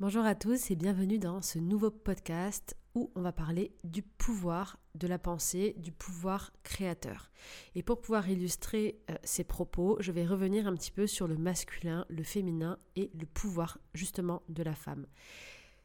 Bonjour 0.00 0.24
à 0.24 0.34
tous 0.34 0.70
et 0.70 0.76
bienvenue 0.76 1.18
dans 1.18 1.42
ce 1.42 1.58
nouveau 1.58 1.90
podcast 1.90 2.74
où 2.94 3.12
on 3.16 3.20
va 3.20 3.32
parler 3.32 3.76
du 3.84 4.00
pouvoir 4.00 4.78
de 4.94 5.06
la 5.06 5.18
pensée, 5.18 5.74
du 5.76 5.92
pouvoir 5.92 6.54
créateur. 6.62 7.30
Et 7.74 7.82
pour 7.82 8.00
pouvoir 8.00 8.26
illustrer 8.26 8.98
euh, 9.10 9.14
ces 9.24 9.44
propos, 9.44 9.98
je 10.00 10.10
vais 10.10 10.24
revenir 10.24 10.66
un 10.66 10.74
petit 10.74 10.90
peu 10.90 11.06
sur 11.06 11.28
le 11.28 11.36
masculin, 11.36 12.06
le 12.08 12.22
féminin 12.22 12.78
et 12.96 13.10
le 13.12 13.26
pouvoir 13.26 13.76
justement 13.92 14.40
de 14.48 14.62
la 14.62 14.74
femme. 14.74 15.04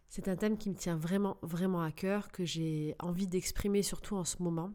C'est 0.08 0.30
un 0.30 0.38
thème 0.38 0.58
qui 0.58 0.70
me 0.70 0.76
tient 0.76 0.96
vraiment, 0.96 1.36
vraiment 1.42 1.82
à 1.82 1.92
cœur, 1.92 2.32
que 2.32 2.46
j'ai 2.46 2.96
envie 3.00 3.28
d'exprimer 3.28 3.84
surtout 3.84 4.16
en 4.16 4.24
ce 4.24 4.42
moment, 4.42 4.72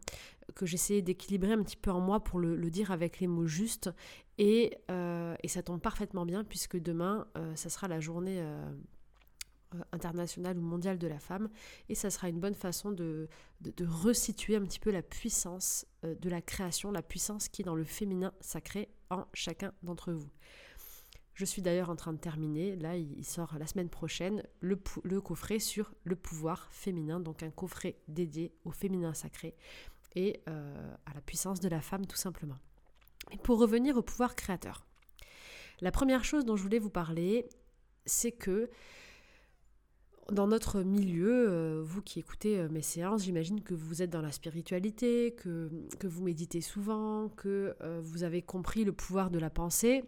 que 0.54 0.66
j'essaie 0.66 1.00
d'équilibrer 1.00 1.54
un 1.54 1.62
petit 1.62 1.78
peu 1.78 1.90
en 1.90 2.00
moi 2.00 2.22
pour 2.22 2.40
le, 2.40 2.70
dire 2.70 2.90
avec 2.90 3.20
les 3.20 3.26
mots 3.26 3.46
justes. 3.46 3.88
Et, 4.36 4.76
euh, 4.90 5.34
ça 5.46 5.62
tombe 5.62 5.80
parfaitement 5.80 6.26
bien 6.26 6.44
puisque 6.44 6.78
demain, 6.78 7.26
euh, 7.38 7.56
ça 7.56 7.70
sera 7.70 7.88
la 7.88 8.00
journée 8.00 8.44
internationale 9.92 10.58
ou 10.58 10.62
mondiale 10.62 10.98
de 10.98 11.06
la 11.06 11.18
femme. 11.18 11.48
Et 11.88 11.94
ça 11.94 12.10
sera 12.10 12.28
une 12.28 12.40
bonne 12.40 12.54
façon 12.54 12.90
de, 12.90 13.28
de, 13.60 13.86
resituer 13.86 14.56
un 14.56 14.62
petit 14.62 14.80
peu 14.80 14.90
la 14.90 15.02
puissance 15.02 15.86
euh, 16.04 16.14
de 16.14 16.28
la 16.28 16.40
création, 16.40 16.90
la 16.90 17.02
puissance 17.02 17.48
qui 17.48 17.62
est 17.62 17.64
dans 17.64 17.74
le 17.74 17.84
féminin 17.84 18.32
sacré 18.40 18.88
en 19.10 19.26
chacun 19.34 19.72
d'entre 19.82 20.12
vous. 20.12 20.30
Je 21.34 21.44
suis 21.44 21.62
d'ailleurs 21.62 21.88
en 21.88 21.96
train 21.96 22.12
de 22.12 22.18
terminer, 22.18 22.76
là 22.76 22.96
il 22.96 23.24
sort 23.24 23.56
la 23.58 23.66
semaine 23.66 23.88
prochaine, 23.88 24.42
le, 24.60 24.78
le, 25.04 25.20
coffret 25.22 25.58
sur 25.58 25.94
le 26.04 26.14
pouvoir 26.14 26.68
féminin, 26.70 27.18
donc 27.18 27.42
un 27.42 27.50
coffret 27.50 27.96
dédié 28.08 28.52
au 28.64 28.72
féminin 28.72 29.14
sacré 29.14 29.54
et 30.14 30.42
euh, 30.48 30.94
à 31.06 31.14
la 31.14 31.20
puissance 31.22 31.60
de 31.60 31.68
la 31.68 31.80
femme 31.80 32.04
tout 32.04 32.16
simplement. 32.16 32.58
Pour 33.42 33.58
revenir 33.58 33.96
au 33.96 34.02
pouvoir 34.02 34.34
créateur, 34.34 34.84
la 35.80 35.90
première 35.90 36.24
chose 36.24 36.44
dont 36.44 36.56
je 36.56 36.62
voulais 36.62 36.78
vous 36.78 36.90
parler, 36.90 37.48
c'est 38.04 38.32
que 38.32 38.68
dans 40.30 40.46
notre 40.46 40.82
milieu, 40.82 41.50
euh, 41.50 41.82
vous 41.84 42.02
qui 42.02 42.18
écoutez 42.18 42.58
euh, 42.58 42.68
mes 42.68 42.82
séances, 42.82 43.24
j'imagine 43.24 43.62
que 43.62 43.74
vous 43.74 44.02
êtes 44.02 44.10
dans 44.10 44.22
la 44.22 44.32
spiritualité, 44.32 45.34
que, 45.36 45.70
que 45.98 46.06
vous 46.06 46.22
méditez 46.22 46.60
souvent, 46.60 47.28
que 47.28 47.74
euh, 47.82 48.00
vous 48.02 48.22
avez 48.22 48.42
compris 48.42 48.84
le 48.84 48.92
pouvoir 48.92 49.30
de 49.30 49.38
la 49.38 49.50
pensée. 49.50 50.04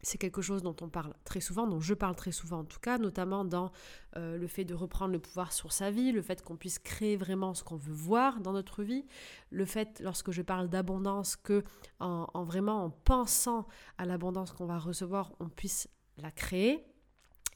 C'est 0.00 0.18
quelque 0.18 0.42
chose 0.42 0.62
dont 0.62 0.76
on 0.80 0.88
parle 0.88 1.12
très 1.24 1.40
souvent, 1.40 1.66
dont 1.66 1.80
je 1.80 1.92
parle 1.92 2.14
très 2.14 2.30
souvent 2.30 2.60
en 2.60 2.64
tout 2.64 2.78
cas, 2.78 2.98
notamment 2.98 3.44
dans 3.44 3.72
le 4.14 4.46
fait 4.46 4.64
de 4.64 4.72
reprendre 4.72 5.12
le 5.12 5.18
pouvoir 5.18 5.52
sur 5.52 5.72
sa 5.72 5.90
vie, 5.90 6.12
le 6.12 6.22
fait 6.22 6.40
qu'on 6.44 6.56
puisse 6.56 6.78
créer 6.78 7.16
vraiment 7.16 7.52
ce 7.52 7.64
qu'on 7.64 7.76
veut 7.76 7.92
voir 7.92 8.40
dans 8.40 8.52
notre 8.52 8.84
vie, 8.84 9.04
le 9.50 9.64
fait, 9.64 10.00
lorsque 10.00 10.30
je 10.30 10.42
parle 10.42 10.68
d'abondance, 10.68 11.34
que 11.34 11.64
en, 11.98 12.28
en 12.32 12.44
vraiment 12.44 12.84
en 12.84 12.90
pensant 12.90 13.66
à 13.96 14.06
l'abondance 14.06 14.52
qu'on 14.52 14.66
va 14.66 14.78
recevoir, 14.78 15.32
on 15.40 15.48
puisse 15.48 15.88
la 16.16 16.30
créer. 16.30 16.84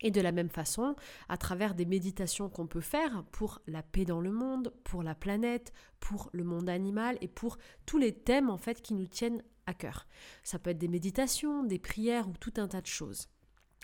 Et 0.02 0.10
de 0.10 0.20
la 0.20 0.32
même 0.32 0.50
façon, 0.50 0.96
à 1.28 1.36
travers 1.36 1.74
des 1.74 1.86
méditations 1.86 2.48
qu'on 2.48 2.66
peut 2.66 2.80
faire 2.80 3.24
pour 3.32 3.60
la 3.66 3.82
paix 3.82 4.04
dans 4.04 4.20
le 4.20 4.32
monde, 4.32 4.74
pour 4.84 5.02
la 5.02 5.14
planète, 5.14 5.72
pour 6.00 6.28
le 6.32 6.44
monde 6.44 6.68
animal 6.68 7.16
et 7.20 7.28
pour 7.28 7.56
tous 7.86 7.98
les 7.98 8.12
thèmes 8.12 8.50
en 8.50 8.58
fait 8.58 8.82
qui 8.82 8.94
nous 8.94 9.06
tiennent 9.06 9.42
à 9.66 9.74
cœur. 9.74 10.06
Ça 10.42 10.58
peut 10.58 10.70
être 10.70 10.78
des 10.78 10.88
méditations, 10.88 11.62
des 11.62 11.78
prières 11.78 12.28
ou 12.28 12.32
tout 12.32 12.54
un 12.56 12.68
tas 12.68 12.80
de 12.80 12.86
choses. 12.86 13.28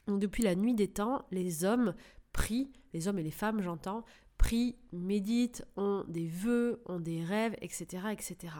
Depuis 0.09 0.43
la 0.43 0.55
nuit 0.55 0.75
des 0.75 0.89
temps, 0.89 1.25
les 1.31 1.65
hommes 1.65 1.95
prient, 2.33 2.73
les 2.93 3.09
hommes 3.09 3.19
et 3.19 3.23
les 3.23 3.31
femmes 3.31 3.63
j'entends, 3.63 4.05
prient, 4.39 4.77
méditent, 4.93 5.65
ont 5.77 6.05
des 6.09 6.27
vœux, 6.27 6.83
ont 6.87 7.01
des 7.01 7.23
rêves, 7.23 7.57
etc. 7.61 8.05
etc. 8.13 8.55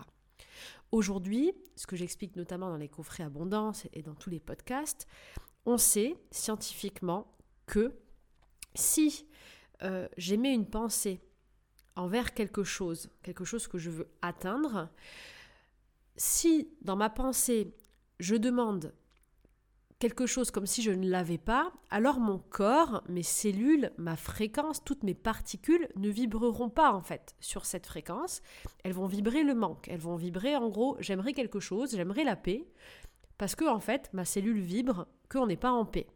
Aujourd'hui, 0.93 1.53
ce 1.77 1.87
que 1.87 1.97
j'explique 1.97 2.37
notamment 2.37 2.69
dans 2.69 2.77
les 2.77 2.89
coffrets 2.89 3.23
abondance 3.23 3.87
et 3.93 4.03
dans 4.03 4.15
tous 4.15 4.31
les 4.31 4.41
podcasts, 4.41 5.07
on 5.67 5.79
sait 5.79 6.17
scientifiquement 6.31 7.27
que 7.69 7.93
si 8.75 9.27
euh, 9.83 10.09
j'émets 10.17 10.55
une 10.55 10.69
pensée 10.69 11.21
envers 11.95 12.35
quelque 12.35 12.65
chose, 12.65 13.11
quelque 13.23 13.45
chose 13.45 13.69
que 13.69 13.79
je 13.79 13.91
veux 13.91 14.09
atteindre, 14.23 14.89
si 16.17 16.69
dans 16.83 16.97
ma 16.97 17.11
pensée 17.11 17.77
je 18.19 18.35
demande 18.35 18.93
quelque 19.99 20.27
chose 20.27 20.51
comme 20.51 20.67
si 20.67 20.83
je 20.83 20.93
ne 20.93 21.09
l'avais 21.09 21.39
pas, 21.39 21.73
alors 21.91 22.21
mon 22.21 22.39
corps, 22.39 23.03
mes 23.09 23.23
cellules, 23.23 23.91
ma 23.99 24.17
fréquence, 24.17 24.85
toutes 24.85 25.03
mes 25.03 25.15
particules 25.15 25.89
ne 25.97 26.09
vibreront 26.09 26.71
pas 26.71 26.93
en 26.93 27.03
fait 27.03 27.35
sur 27.41 27.67
cette 27.67 27.87
fréquence. 27.87 28.41
Elles 28.85 28.93
vont 28.93 29.07
vibrer 29.07 29.43
le 29.43 29.55
manque. 29.55 29.89
Elles 29.89 30.01
vont 30.01 30.17
vibrer 30.17 30.57
en 30.57 30.69
gros, 30.69 30.97
j'aimerais 31.01 31.33
quelque 31.33 31.61
chose, 31.61 31.97
j'aimerais 31.97 32.25
la 32.25 32.37
paix, 32.37 32.69
parce 33.39 33.55
que 33.55 33.65
en 33.65 33.81
fait 33.81 34.11
ma 34.13 34.25
cellule 34.25 34.61
vibre 34.61 35.07
qu'on 35.29 35.47
n'est 35.47 35.57
pas 35.57 35.73
en 35.73 35.85
paix. 35.85 36.07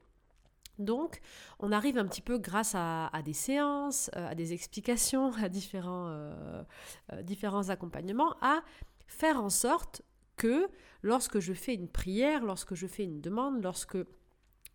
Donc, 0.78 1.20
on 1.58 1.72
arrive 1.72 1.98
un 1.98 2.06
petit 2.06 2.22
peu 2.22 2.38
grâce 2.38 2.74
à, 2.74 3.10
des 3.24 3.32
séances, 3.32 4.10
euh, 4.16 4.30
à 4.30 4.34
des 4.34 4.52
explications, 4.52 5.32
à 5.42 5.48
différents, 5.48 6.08
euh, 6.08 6.62
euh, 7.12 7.22
différents 7.22 7.68
accompagnements, 7.68 8.34
à 8.40 8.62
faire 9.06 9.42
en 9.42 9.50
sorte 9.50 10.02
que 10.36 10.68
lorsque 11.02 11.40
je 11.40 11.52
fais 11.52 11.74
une 11.74 11.88
prière, 11.88 12.44
lorsque 12.44 12.74
je 12.74 12.86
fais 12.86 13.04
une 13.04 13.20
demande, 13.20 13.62
lorsque 13.62 13.98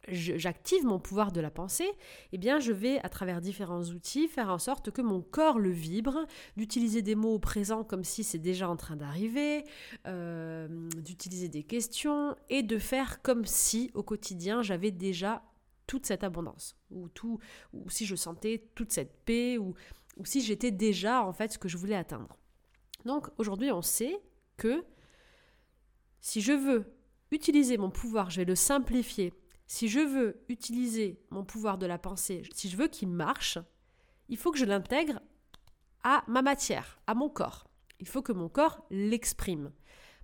j'active 0.09 0.85
mon 0.85 0.99
pouvoir 0.99 1.33
de 1.33 1.41
la 1.41 1.49
pensée, 1.49 1.89
eh 2.31 2.37
bien 2.37 2.59
je 2.59 2.71
vais 2.71 2.99
à 2.99 3.09
travers 3.09 3.41
différents 3.41 3.83
outils 3.83 4.29
faire 4.29 4.49
en 4.49 4.59
sorte 4.59 4.91
que 4.91 5.01
mon 5.01 5.21
corps 5.21 5.59
le 5.59 5.71
vibre, 5.71 6.25
d'utiliser 6.55 7.01
des 7.01 7.15
mots 7.15 7.33
au 7.33 7.39
présent 7.39 7.83
comme 7.83 8.05
si 8.05 8.23
c'est 8.23 8.37
déjà 8.37 8.69
en 8.69 8.77
train 8.77 8.95
d'arriver, 8.95 9.65
d'utiliser 10.05 11.49
des 11.49 11.63
questions 11.63 12.37
et 12.49 12.63
de 12.63 12.77
faire 12.77 13.21
comme 13.21 13.43
si 13.43 13.91
au 13.95 14.03
quotidien 14.03 14.61
j'avais 14.61 14.91
déjà 14.91 15.41
toute 15.87 16.05
cette 16.05 16.23
abondance, 16.23 16.75
ou, 16.91 17.09
tout, 17.09 17.39
ou 17.73 17.89
si 17.89 18.05
je 18.05 18.15
sentais 18.15 18.69
toute 18.75 18.91
cette 18.91 19.23
paix, 19.25 19.57
ou, 19.57 19.73
ou 20.17 20.25
si 20.25 20.41
j'étais 20.41 20.71
déjà 20.71 21.23
en 21.23 21.33
fait 21.33 21.51
ce 21.51 21.57
que 21.57 21.67
je 21.67 21.77
voulais 21.77 21.95
atteindre. 21.95 22.37
Donc 23.05 23.29
aujourd'hui, 23.37 23.71
on 23.71 23.81
sait 23.81 24.21
que 24.57 24.83
si 26.19 26.41
je 26.41 26.53
veux 26.53 26.93
utiliser 27.31 27.77
mon 27.77 27.89
pouvoir, 27.89 28.29
je 28.29 28.41
vais 28.41 28.45
le 28.45 28.55
simplifier. 28.55 29.33
Si 29.65 29.87
je 29.87 29.99
veux 29.99 30.43
utiliser 30.49 31.19
mon 31.29 31.43
pouvoir 31.43 31.77
de 31.77 31.85
la 31.85 31.97
pensée, 31.97 32.43
si 32.53 32.69
je 32.69 32.77
veux 32.77 32.87
qu'il 32.87 33.09
marche, 33.09 33.57
il 34.29 34.37
faut 34.37 34.51
que 34.51 34.57
je 34.57 34.65
l'intègre 34.65 35.21
à 36.03 36.23
ma 36.27 36.41
matière, 36.41 36.99
à 37.07 37.15
mon 37.15 37.29
corps. 37.29 37.67
Il 37.99 38.07
faut 38.07 38.21
que 38.21 38.31
mon 38.31 38.49
corps 38.49 38.85
l'exprime. 38.89 39.71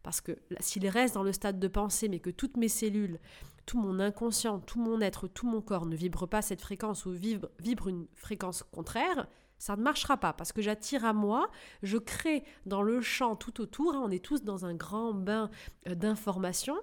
Parce 0.01 0.22
que 0.22 0.38
s'il 0.59 0.88
reste 0.88 1.16
dans 1.16 1.24
le 1.24 1.34
stade 1.34 1.59
de 1.59 1.68
pensée, 1.68 2.09
mais 2.09 2.19
que 2.19 2.30
toutes 2.30 2.57
mes 2.57 2.68
cellules, 2.68 3.19
tout 3.66 3.79
mon 3.79 4.00
inconscient, 4.00 4.59
tout 4.59 4.79
mon 4.79 5.01
être, 5.01 5.28
tout 5.28 5.47
mon 5.47 5.62
corps 5.62 5.85
ne 5.85 5.96
vibre 5.96 6.28
pas 6.28 6.41
cette 6.41 6.62
fréquence 6.62 7.06
ou 7.06 7.12
vibre, 7.12 7.50
une 7.88 8.07
fréquence 8.13 8.63
contraire, 8.63 9.28
ça 9.57 9.75
ne 9.75 9.81
marchera 9.81 10.18
pas 10.18 10.34
parce 10.34 10.51
que 10.51 10.62
j'attire 10.62 11.06
à 11.06 11.13
moi, 11.13 11.50
je 11.81 11.97
crée 11.97 12.44
dans 12.66 12.81
le 12.81 13.01
champ 13.01 13.35
tout 13.35 13.62
autour, 13.62 13.96
hein, 13.96 14.01
on 14.03 14.12
est 14.12 14.24
tous 14.24 14.44
dans 14.44 14.66
un 14.66 14.74
grand 14.74 15.13
bain 15.13 15.50
euh, 15.88 15.96
d'informations 15.96 16.78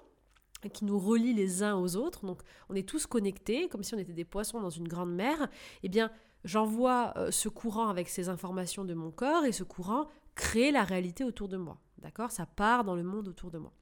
qui 0.72 0.84
nous 0.84 0.98
relie 0.98 1.32
les 1.32 1.62
uns 1.62 1.76
aux 1.76 1.96
autres, 1.96 2.26
donc 2.26 2.42
on 2.68 2.74
est 2.74 2.86
tous 2.86 3.06
connectés, 3.06 3.68
comme 3.68 3.82
si 3.82 3.94
on 3.94 3.98
était 3.98 4.12
des 4.12 4.24
poissons 4.24 4.60
dans 4.60 4.70
une 4.70 4.88
grande 4.88 5.12
mer, 5.12 5.48
eh 5.82 5.88
bien 5.88 6.10
j'envoie 6.44 7.14
euh, 7.16 7.30
ce 7.30 7.48
courant 7.48 7.88
avec 7.88 8.08
ces 8.08 8.28
informations 8.28 8.84
de 8.84 8.94
mon 8.94 9.10
corps 9.10 9.44
et 9.44 9.52
ce 9.52 9.64
courant 9.64 10.08
crée 10.34 10.70
la 10.70 10.84
réalité 10.84 11.24
autour 11.24 11.48
de 11.48 11.56
moi. 11.56 11.78
D'accord? 11.98 12.30
Ça 12.30 12.46
part 12.46 12.84
dans 12.84 12.94
le 12.94 13.02
monde 13.02 13.28
autour 13.28 13.50
de 13.50 13.58
moi. 13.58 13.72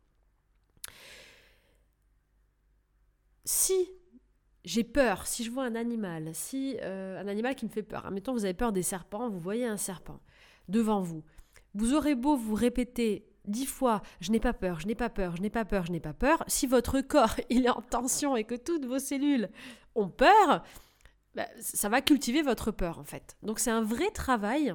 Si 3.50 3.90
j'ai 4.62 4.84
peur, 4.84 5.26
si 5.26 5.42
je 5.42 5.50
vois 5.50 5.64
un 5.64 5.74
animal, 5.74 6.34
si 6.34 6.76
euh, 6.82 7.18
un 7.18 7.26
animal 7.28 7.54
qui 7.54 7.64
me 7.64 7.70
fait 7.70 7.82
peur, 7.82 8.04
admettons 8.04 8.34
vous 8.34 8.44
avez 8.44 8.52
peur 8.52 8.72
des 8.72 8.82
serpents, 8.82 9.30
vous 9.30 9.40
voyez 9.40 9.64
un 9.64 9.78
serpent 9.78 10.20
devant 10.68 11.00
vous, 11.00 11.24
vous 11.72 11.94
aurez 11.94 12.14
beau 12.14 12.36
vous 12.36 12.54
répéter 12.54 13.26
dix 13.46 13.64
fois 13.64 14.02
je 14.20 14.32
n'ai 14.32 14.38
pas 14.38 14.52
peur, 14.52 14.80
je 14.80 14.86
n'ai 14.86 14.94
pas 14.94 15.08
peur, 15.08 15.34
je 15.34 15.40
n'ai 15.40 15.48
pas 15.48 15.64
peur, 15.64 15.86
je 15.86 15.92
n'ai 15.92 15.98
pas 15.98 16.12
peur, 16.12 16.44
si 16.46 16.66
votre 16.66 17.00
corps 17.00 17.36
il 17.48 17.64
est 17.64 17.70
en 17.70 17.80
tension 17.80 18.36
et 18.36 18.44
que 18.44 18.54
toutes 18.54 18.84
vos 18.84 18.98
cellules 18.98 19.48
ont 19.94 20.10
peur, 20.10 20.62
bah, 21.34 21.48
ça 21.58 21.88
va 21.88 22.02
cultiver 22.02 22.42
votre 22.42 22.70
peur 22.70 22.98
en 22.98 23.04
fait. 23.04 23.38
Donc 23.42 23.60
c'est 23.60 23.70
un 23.70 23.82
vrai 23.82 24.10
travail, 24.10 24.74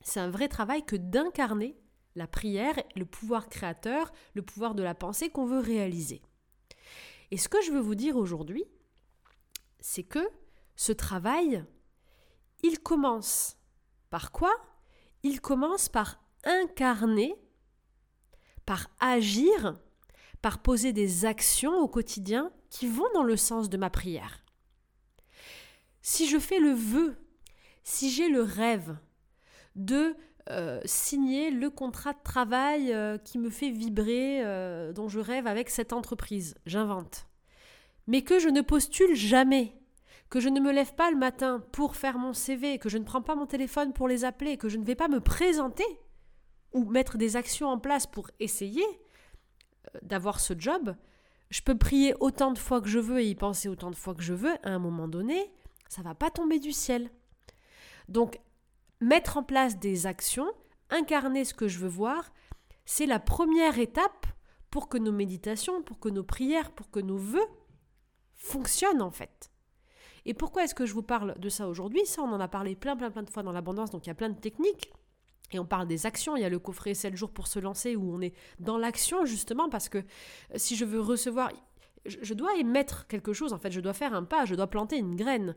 c'est 0.00 0.20
un 0.20 0.30
vrai 0.30 0.48
travail 0.48 0.82
que 0.82 0.96
d'incarner 0.96 1.76
la 2.14 2.26
prière, 2.26 2.76
le 2.96 3.04
pouvoir 3.04 3.50
créateur, 3.50 4.12
le 4.32 4.40
pouvoir 4.40 4.74
de 4.74 4.82
la 4.82 4.94
pensée 4.94 5.28
qu'on 5.28 5.44
veut 5.44 5.60
réaliser. 5.60 6.22
Et 7.32 7.38
ce 7.38 7.48
que 7.48 7.62
je 7.62 7.72
veux 7.72 7.80
vous 7.80 7.94
dire 7.94 8.18
aujourd'hui, 8.18 8.66
c'est 9.80 10.02
que 10.02 10.28
ce 10.76 10.92
travail, 10.92 11.64
il 12.62 12.78
commence 12.78 13.56
par 14.10 14.32
quoi? 14.32 14.54
Il 15.22 15.40
commence 15.40 15.88
par 15.88 16.22
incarner, 16.44 17.34
par 18.66 18.90
agir, 19.00 19.80
par 20.42 20.60
poser 20.60 20.92
des 20.92 21.24
actions 21.24 21.74
au 21.80 21.88
quotidien 21.88 22.52
qui 22.68 22.86
vont 22.86 23.10
dans 23.14 23.24
le 23.24 23.38
sens 23.38 23.70
de 23.70 23.78
ma 23.78 23.88
prière. 23.88 24.44
Si 26.02 26.28
je 26.28 26.38
fais 26.38 26.60
le 26.60 26.72
vœu, 26.72 27.16
si 27.82 28.10
j'ai 28.10 28.28
le 28.28 28.42
rêve 28.42 28.98
de 29.74 30.14
euh, 30.50 30.80
signer 30.84 31.50
le 31.50 31.70
contrat 31.70 32.12
de 32.12 32.22
travail 32.24 32.92
euh, 32.92 33.16
qui 33.16 33.38
me 33.38 33.48
fait 33.48 33.70
vibrer, 33.70 34.44
euh, 34.44 34.92
dont 34.92 35.08
je 35.08 35.20
rêve 35.20 35.46
avec 35.46 35.70
cette 35.70 35.92
entreprise. 35.92 36.56
J'invente. 36.66 37.26
Mais 38.08 38.22
que 38.22 38.38
je 38.38 38.48
ne 38.48 38.60
postule 38.60 39.14
jamais, 39.14 39.72
que 40.30 40.40
je 40.40 40.48
ne 40.48 40.60
me 40.60 40.72
lève 40.72 40.94
pas 40.94 41.10
le 41.10 41.16
matin 41.16 41.64
pour 41.70 41.94
faire 41.94 42.18
mon 42.18 42.32
CV, 42.32 42.78
que 42.78 42.88
je 42.88 42.98
ne 42.98 43.04
prends 43.04 43.22
pas 43.22 43.36
mon 43.36 43.46
téléphone 43.46 43.92
pour 43.92 44.08
les 44.08 44.24
appeler, 44.24 44.56
que 44.56 44.68
je 44.68 44.78
ne 44.78 44.84
vais 44.84 44.96
pas 44.96 45.08
me 45.08 45.20
présenter 45.20 45.86
ou 46.72 46.84
mettre 46.86 47.18
des 47.18 47.36
actions 47.36 47.68
en 47.68 47.78
place 47.78 48.06
pour 48.06 48.30
essayer 48.40 48.84
d'avoir 50.00 50.40
ce 50.40 50.54
job, 50.56 50.96
je 51.50 51.60
peux 51.60 51.76
prier 51.76 52.14
autant 52.18 52.50
de 52.50 52.58
fois 52.58 52.80
que 52.80 52.88
je 52.88 52.98
veux 52.98 53.20
et 53.20 53.28
y 53.28 53.34
penser 53.34 53.68
autant 53.68 53.90
de 53.90 53.96
fois 53.96 54.14
que 54.14 54.22
je 54.22 54.32
veux, 54.32 54.54
à 54.62 54.70
un 54.70 54.78
moment 54.78 55.06
donné, 55.06 55.52
ça 55.88 56.00
va 56.00 56.14
pas 56.14 56.30
tomber 56.30 56.58
du 56.58 56.72
ciel. 56.72 57.10
Donc, 58.08 58.40
mettre 59.02 59.36
en 59.36 59.42
place 59.42 59.78
des 59.78 60.06
actions, 60.06 60.50
incarner 60.90 61.44
ce 61.44 61.54
que 61.54 61.68
je 61.68 61.78
veux 61.78 61.88
voir, 61.88 62.32
c'est 62.84 63.06
la 63.06 63.18
première 63.18 63.78
étape 63.78 64.26
pour 64.70 64.88
que 64.88 64.96
nos 64.96 65.12
méditations, 65.12 65.82
pour 65.82 65.98
que 65.98 66.08
nos 66.08 66.24
prières, 66.24 66.70
pour 66.72 66.90
que 66.90 67.00
nos 67.00 67.18
vœux 67.18 67.48
fonctionnent 68.34 69.02
en 69.02 69.10
fait. 69.10 69.50
Et 70.24 70.34
pourquoi 70.34 70.64
est-ce 70.64 70.74
que 70.74 70.86
je 70.86 70.94
vous 70.94 71.02
parle 71.02 71.38
de 71.38 71.48
ça 71.48 71.68
aujourd'hui? 71.68 72.06
Ça, 72.06 72.22
on 72.22 72.32
en 72.32 72.40
a 72.40 72.48
parlé 72.48 72.76
plein, 72.76 72.96
plein, 72.96 73.10
plein 73.10 73.24
de 73.24 73.30
fois 73.30 73.42
dans 73.42 73.52
l'abondance, 73.52 73.90
donc 73.90 74.06
il 74.06 74.08
y 74.08 74.12
a 74.12 74.14
plein 74.14 74.30
de 74.30 74.38
techniques. 74.38 74.92
Et 75.50 75.58
on 75.58 75.66
parle 75.66 75.86
des 75.86 76.06
actions. 76.06 76.34
Il 76.36 76.40
y 76.40 76.46
a 76.46 76.48
le 76.48 76.58
coffret 76.58 76.94
7 76.94 77.14
jours 77.14 77.30
pour 77.30 77.46
se 77.46 77.58
lancer 77.58 77.94
où 77.94 78.14
on 78.14 78.22
est 78.22 78.34
dans 78.58 78.78
l'action 78.78 79.26
justement 79.26 79.68
parce 79.68 79.90
que 79.90 80.02
si 80.56 80.76
je 80.76 80.86
veux 80.86 81.00
recevoir, 81.00 81.50
je 82.06 82.34
dois 82.34 82.54
émettre 82.56 83.06
quelque 83.06 83.32
chose. 83.32 83.52
En 83.52 83.58
fait, 83.58 83.70
je 83.70 83.80
dois 83.80 83.92
faire 83.92 84.14
un 84.14 84.24
pas, 84.24 84.44
je 84.44 84.54
dois 84.54 84.66
planter 84.66 84.96
une 84.96 85.16
graine. 85.16 85.54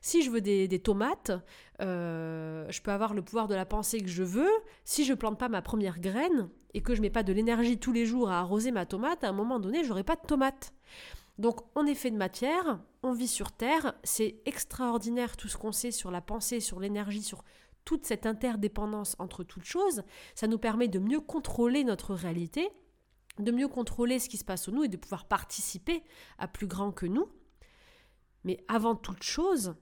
Si 0.00 0.22
je 0.22 0.30
veux 0.30 0.40
des, 0.40 0.78
tomates, 0.78 1.32
euh, 1.80 2.66
je 2.70 2.80
peux 2.82 2.92
avoir 2.92 3.14
le 3.14 3.22
pouvoir 3.22 3.48
de 3.48 3.54
la 3.54 3.66
pensée 3.66 4.00
que 4.00 4.08
je 4.08 4.22
veux. 4.22 4.50
Si 4.84 5.04
je 5.04 5.14
plante 5.14 5.38
pas 5.38 5.48
ma 5.48 5.62
première 5.62 5.98
graine 5.98 6.48
et 6.74 6.82
que 6.82 6.94
je 6.94 7.02
mets 7.02 7.10
pas 7.10 7.22
de 7.22 7.32
l'énergie 7.32 7.78
tous 7.78 7.92
les 7.92 8.06
jours 8.06 8.30
à 8.30 8.38
arroser 8.38 8.70
ma 8.70 8.86
tomate, 8.86 9.24
à 9.24 9.28
un 9.28 9.32
moment 9.32 9.58
donné, 9.58 9.84
j'aurai 9.84 10.04
pas 10.04 10.16
de 10.16 10.26
tomates. 10.26 10.72
Donc 11.38 11.60
on 11.74 11.86
est 11.86 11.94
fait 11.94 12.10
de 12.10 12.16
matière, 12.16 12.80
on 13.02 13.12
vit 13.12 13.28
sur 13.28 13.52
Terre, 13.52 13.94
c'est 14.02 14.40
extraordinaire 14.44 15.36
tout 15.36 15.48
ce 15.48 15.56
qu'on 15.56 15.72
sait 15.72 15.92
sur 15.92 16.10
la 16.10 16.20
pensée, 16.20 16.58
sur 16.58 16.80
l'énergie, 16.80 17.22
sur 17.22 17.44
toute 17.84 18.04
cette 18.04 18.26
interdépendance 18.26 19.16
entre 19.18 19.44
toutes 19.44 19.64
choses, 19.64 20.02
ça 20.34 20.46
nous 20.46 20.58
permet 20.58 20.88
de 20.88 20.98
mieux 20.98 21.20
contrôler 21.20 21.84
notre 21.84 22.12
réalité, 22.12 22.68
de 23.38 23.52
mieux 23.52 23.68
contrôler 23.68 24.18
ce 24.18 24.28
qui 24.28 24.36
se 24.36 24.44
passe 24.44 24.68
en 24.68 24.72
nous 24.72 24.84
et 24.84 24.88
de 24.88 24.96
pouvoir 24.96 25.26
participer 25.26 26.02
à 26.38 26.48
plus 26.48 26.66
grand 26.66 26.92
que 26.92 27.06
nous. 27.06 27.28
Mais 28.44 28.64
avant 28.68 28.94
toute 28.94 29.22
chose, 29.22 29.74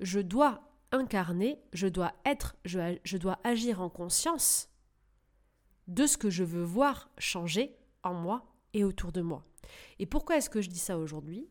je 0.00 0.20
dois 0.20 0.62
incarner, 0.92 1.60
je 1.72 1.86
dois 1.86 2.14
être, 2.24 2.56
je, 2.64 2.98
je 3.04 3.16
dois 3.16 3.38
agir 3.44 3.80
en 3.80 3.90
conscience 3.90 4.68
de 5.86 6.06
ce 6.06 6.16
que 6.16 6.30
je 6.30 6.44
veux 6.44 6.62
voir 6.62 7.10
changer 7.18 7.76
en 8.02 8.14
moi 8.14 8.46
et 8.74 8.84
autour 8.84 9.12
de 9.12 9.20
moi. 9.20 9.44
Et 9.98 10.06
pourquoi 10.06 10.36
est-ce 10.36 10.50
que 10.50 10.60
je 10.60 10.68
dis 10.68 10.78
ça 10.78 10.98
aujourd'hui? 10.98 11.48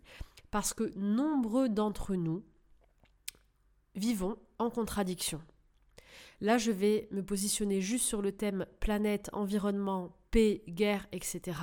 Parce 0.52 0.74
que 0.74 0.92
nombreux 0.98 1.70
d'entre 1.70 2.16
nous 2.16 2.44
vivons 3.96 4.38
en 4.60 4.70
contradiction. 4.70 5.42
Là, 6.40 6.58
je 6.58 6.72
vais 6.72 7.08
me 7.12 7.24
positionner 7.24 7.82
juste 7.82 8.06
sur 8.06 8.22
le 8.22 8.32
thème 8.32 8.66
planète, 8.80 9.30
environnement, 9.34 10.16
paix, 10.38 10.62
guerre, 10.70 11.08
etc. 11.12 11.58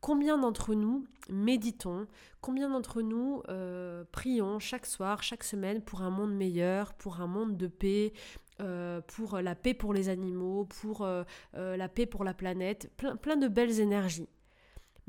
Combien 0.00 0.38
d'entre 0.38 0.74
nous 0.74 1.08
méditons? 1.28 2.06
Combien 2.40 2.70
d'entre 2.70 3.02
nous 3.02 3.42
euh, 3.48 4.04
prions 4.12 4.60
chaque 4.60 4.86
soir, 4.86 5.24
chaque 5.24 5.42
semaine 5.42 5.82
pour 5.82 6.02
un 6.02 6.10
monde 6.10 6.32
meilleur, 6.32 6.94
pour 6.94 7.20
un 7.20 7.26
monde 7.26 7.56
de 7.56 7.66
paix, 7.66 8.12
euh, 8.60 9.00
pour 9.00 9.40
la 9.40 9.56
paix 9.56 9.74
pour 9.74 9.92
les 9.92 10.08
animaux, 10.08 10.66
pour 10.66 11.02
euh, 11.02 11.24
la 11.52 11.88
paix 11.88 12.06
pour 12.06 12.22
la 12.22 12.32
planète, 12.32 12.92
plein, 12.96 13.16
plein 13.16 13.36
de 13.36 13.48
belles 13.48 13.80
énergies. 13.80 14.28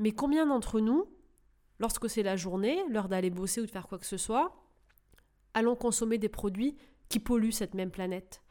Mais 0.00 0.10
combien 0.10 0.44
d'entre 0.44 0.80
nous, 0.80 1.04
lorsque 1.78 2.10
c'est 2.10 2.24
la 2.24 2.34
journée, 2.34 2.82
l'heure 2.90 3.08
d'aller 3.08 3.30
bosser 3.30 3.60
ou 3.60 3.66
de 3.66 3.70
faire 3.70 3.86
quoi 3.86 3.98
que 3.98 4.06
ce 4.06 4.16
soit, 4.16 4.60
allons 5.54 5.76
consommer 5.76 6.18
des 6.18 6.28
produits 6.28 6.76
qui 7.08 7.20
polluent 7.20 7.52
cette 7.52 7.74
même 7.74 7.92
planète? 7.92 8.42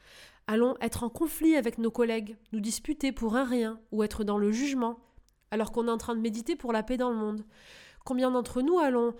Allons 0.47 0.75
être 0.79 1.03
en 1.03 1.09
conflit 1.09 1.57
avec 1.57 1.77
nos 1.77 1.91
collègues, 1.91 2.37
nous 2.53 2.61
disputer 2.61 3.11
pour 3.11 3.35
un 3.35 3.43
rien 3.43 3.81
ou 3.91 4.03
être 4.03 4.23
dans 4.23 4.37
le 4.37 4.51
jugement, 4.51 4.97
alors 5.51 5.73
qu'on 5.73 5.87
est 5.89 5.91
en 5.91 5.97
train 5.97 6.15
de 6.15 6.21
méditer 6.21 6.55
pour 6.55 6.71
la 6.71 6.83
paix 6.83 6.95
dans 6.95 7.09
le 7.09 7.17
monde. 7.17 7.45
Combien 8.05 8.31
d'entre 8.31 8.61
nous 8.61 8.79
allons... 8.79 9.13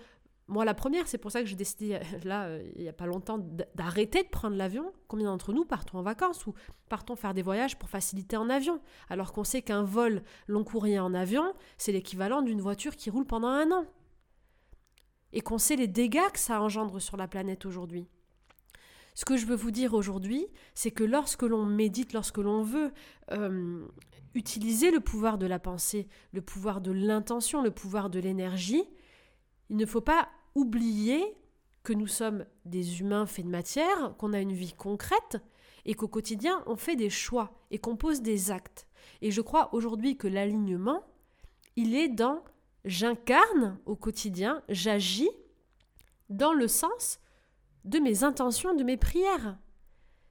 Moi, 0.50 0.64
la 0.64 0.72
première, 0.72 1.06
c'est 1.06 1.18
pour 1.18 1.30
ça 1.30 1.42
que 1.42 1.46
j'ai 1.46 1.56
décidé, 1.56 2.00
là, 2.24 2.46
euh, 2.46 2.66
il 2.76 2.82
n'y 2.82 2.88
a 2.88 2.94
pas 2.94 3.04
longtemps, 3.04 3.38
d'arrêter 3.74 4.22
de 4.22 4.28
prendre 4.28 4.56
l'avion. 4.56 4.94
Combien 5.06 5.26
d'entre 5.26 5.52
nous 5.52 5.66
partons 5.66 5.98
en 5.98 6.02
vacances 6.02 6.46
ou 6.46 6.54
partons 6.88 7.16
faire 7.16 7.34
des 7.34 7.42
voyages 7.42 7.78
pour 7.78 7.90
faciliter 7.90 8.38
en 8.38 8.48
avion 8.48 8.80
Alors 9.10 9.34
qu'on 9.34 9.44
sait 9.44 9.60
qu'un 9.60 9.82
vol 9.82 10.22
long 10.46 10.64
courrier 10.64 10.98
en 10.98 11.12
avion, 11.12 11.52
c'est 11.76 11.92
l'équivalent 11.92 12.40
d'une 12.40 12.62
voiture 12.62 12.96
qui 12.96 13.10
roule 13.10 13.26
pendant 13.26 13.48
un 13.48 13.70
an? 13.70 13.84
Et 15.34 15.42
qu'on 15.42 15.58
sait 15.58 15.76
les 15.76 15.88
dégâts 15.88 16.30
que 16.32 16.38
ça 16.38 16.62
engendre 16.62 16.98
sur 16.98 17.18
la 17.18 17.28
planète 17.28 17.66
aujourd'hui. 17.66 18.08
Ce 19.18 19.24
que 19.24 19.36
je 19.36 19.46
veux 19.46 19.56
vous 19.56 19.72
dire 19.72 19.94
aujourd'hui, 19.94 20.46
c'est 20.74 20.92
que 20.92 21.02
lorsque 21.02 21.42
l'on 21.42 21.66
médite, 21.66 22.12
lorsque 22.12 22.38
l'on 22.38 22.62
veut 22.62 22.92
euh, 23.32 23.84
utiliser 24.36 24.92
le 24.92 25.00
pouvoir 25.00 25.38
de 25.38 25.46
la 25.46 25.58
pensée, 25.58 26.06
le 26.32 26.40
pouvoir 26.40 26.80
de 26.80 26.92
l'intention, 26.92 27.60
le 27.60 27.72
pouvoir 27.72 28.10
de 28.10 28.20
l'énergie, 28.20 28.84
il 29.70 29.76
ne 29.76 29.86
faut 29.86 30.00
pas 30.00 30.28
oublier 30.54 31.20
que 31.82 31.92
nous 31.92 32.06
sommes 32.06 32.46
des 32.64 33.00
humains 33.00 33.26
faits 33.26 33.44
de 33.44 33.50
matière, 33.50 34.14
qu'on 34.18 34.32
a 34.34 34.40
une 34.40 34.52
vie 34.52 34.72
concrète 34.72 35.38
et 35.84 35.94
qu'au 35.94 36.06
quotidien 36.06 36.62
on 36.66 36.76
fait 36.76 36.94
des 36.94 37.10
choix 37.10 37.50
et 37.72 37.78
qu'on 37.78 37.96
pose 37.96 38.22
des 38.22 38.52
actes. 38.52 38.86
Et 39.20 39.32
je 39.32 39.40
crois 39.40 39.74
aujourd'hui 39.74 40.16
que 40.16 40.28
l'alignement, 40.28 41.02
il 41.74 41.96
est 41.96 42.08
dans 42.08 42.44
j'incarne 42.84 43.80
au 43.84 43.96
quotidien, 43.96 44.62
j'agis 44.68 45.30
dans 46.28 46.52
le 46.52 46.68
sens 46.68 47.18
de 47.84 47.98
mes 47.98 48.24
intentions, 48.24 48.74
de 48.74 48.84
mes 48.84 48.96
prières. 48.96 49.58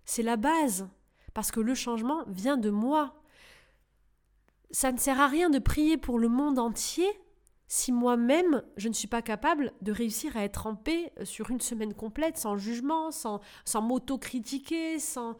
C'est 0.05 0.23
la 0.23 0.37
base, 0.37 0.89
parce 1.33 1.51
que 1.51 1.59
le 1.59 1.75
changement 1.75 2.23
vient 2.27 2.57
de 2.57 2.69
moi. 2.69 3.21
Ça 4.71 4.91
ne 4.91 4.97
sert 4.97 5.19
à 5.19 5.27
rien 5.27 5.49
de 5.49 5.59
prier 5.59 5.97
pour 5.97 6.19
le 6.19 6.29
monde 6.29 6.59
entier 6.59 7.07
si 7.67 7.91
moi-même 7.91 8.63
je 8.77 8.87
ne 8.87 8.93
suis 8.93 9.07
pas 9.07 9.21
capable 9.21 9.73
de 9.81 9.91
réussir 9.91 10.37
à 10.37 10.43
être 10.43 10.67
en 10.67 10.75
paix 10.75 11.11
sur 11.23 11.51
une 11.51 11.59
semaine 11.59 11.93
complète, 11.93 12.37
sans 12.37 12.57
jugement, 12.57 13.11
sans, 13.11 13.41
sans 13.65 13.81
m'auto-critiquer, 13.81 14.99
sans, 14.99 15.35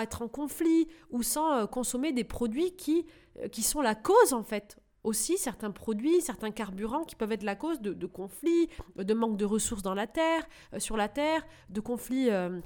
être 0.00 0.22
en 0.22 0.28
conflit 0.28 0.88
ou 1.10 1.22
sans 1.22 1.52
euh, 1.52 1.66
consommer 1.66 2.12
des 2.12 2.24
produits 2.24 2.74
qui, 2.76 3.06
euh, 3.40 3.48
qui 3.48 3.62
sont 3.62 3.82
la 3.82 3.94
cause 3.94 4.32
en 4.32 4.42
fait 4.42 4.78
aussi 5.06 5.38
certains 5.38 5.70
produits, 5.70 6.20
certains 6.20 6.50
carburants 6.50 7.04
qui 7.04 7.14
peuvent 7.14 7.32
être 7.32 7.44
la 7.44 7.54
cause 7.54 7.80
de, 7.80 8.06
conflits, 8.06 8.68
de 8.96 9.14
manque 9.14 9.36
de 9.36 9.44
ressources 9.44 9.82
dans 9.82 9.94
la 9.94 10.06
terre, 10.06 10.44
euh, 10.74 10.80
sur 10.80 10.96
la 10.96 11.08
terre, 11.08 11.46
de 11.70 11.80
conflits 11.80 12.28
euh, 12.30 12.60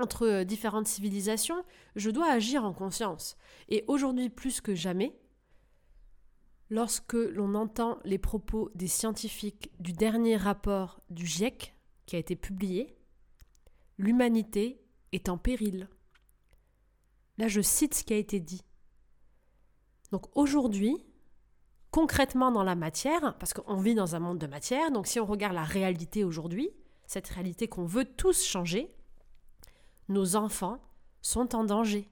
entre 0.00 0.42
différentes 0.42 0.88
civilisations. 0.88 1.64
Je 1.94 2.10
dois 2.10 2.30
agir 2.30 2.64
en 2.64 2.72
conscience. 2.72 3.36
Et 3.68 3.84
aujourd'hui 3.86 4.28
plus 4.28 4.60
que 4.60 4.74
jamais, 4.74 5.16
lorsque 6.70 7.14
l'on 7.14 7.54
entend 7.54 7.98
les 8.04 8.18
propos 8.18 8.70
des 8.74 8.88
scientifiques 8.88 9.70
du 9.78 9.92
dernier 9.92 10.36
rapport 10.36 11.00
du 11.08 11.24
GIEC 11.24 11.74
qui 12.04 12.16
a 12.16 12.18
été 12.18 12.34
publié, 12.34 12.96
l'humanité 13.96 14.82
est 15.12 15.28
en 15.28 15.38
péril. 15.38 15.88
Là, 17.38 17.46
je 17.46 17.60
cite 17.60 17.94
ce 17.94 18.02
qui 18.02 18.12
a 18.12 18.16
été 18.16 18.40
dit. 18.40 18.62
Donc 20.10 20.36
aujourd'hui, 20.36 21.05
concrètement 21.96 22.52
dans 22.52 22.62
la 22.62 22.74
matière, 22.74 23.38
parce 23.38 23.54
qu'on 23.54 23.78
vit 23.78 23.94
dans 23.94 24.14
un 24.14 24.18
monde 24.18 24.36
de 24.36 24.46
matière, 24.46 24.90
donc 24.90 25.06
si 25.06 25.18
on 25.18 25.24
regarde 25.24 25.54
la 25.54 25.64
réalité 25.64 26.24
aujourd'hui, 26.24 26.68
cette 27.06 27.26
réalité 27.26 27.68
qu'on 27.68 27.86
veut 27.86 28.04
tous 28.04 28.44
changer, 28.44 28.94
nos 30.10 30.36
enfants 30.36 30.78
sont 31.22 31.56
en 31.56 31.64
danger. 31.64 32.10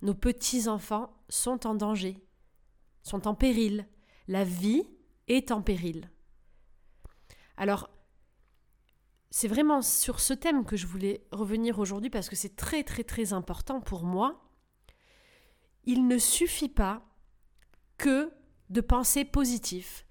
Nos 0.00 0.14
petits-enfants 0.14 1.12
sont 1.28 1.66
en 1.66 1.74
danger, 1.74 2.24
sont 3.02 3.26
en 3.26 3.34
péril. 3.34 3.88
La 4.28 4.44
vie 4.44 4.84
est 5.26 5.50
en 5.50 5.60
péril. 5.60 6.08
Alors, 7.56 7.90
c'est 9.30 9.48
vraiment 9.48 9.82
sur 9.82 10.20
ce 10.20 10.34
thème 10.34 10.64
que 10.64 10.76
je 10.76 10.86
voulais 10.86 11.26
revenir 11.32 11.80
aujourd'hui 11.80 12.10
parce 12.10 12.28
que 12.28 12.36
c'est 12.36 12.54
très 12.54 12.84
très 12.84 13.02
très 13.02 13.32
important 13.32 13.80
pour 13.80 14.04
moi. 14.04 14.48
Il 15.82 16.06
ne 16.06 16.16
suffit 16.16 16.68
pas 16.68 17.04
que 17.98 18.30
de 18.70 18.80
penser 18.80 19.24
positif. 19.24 20.04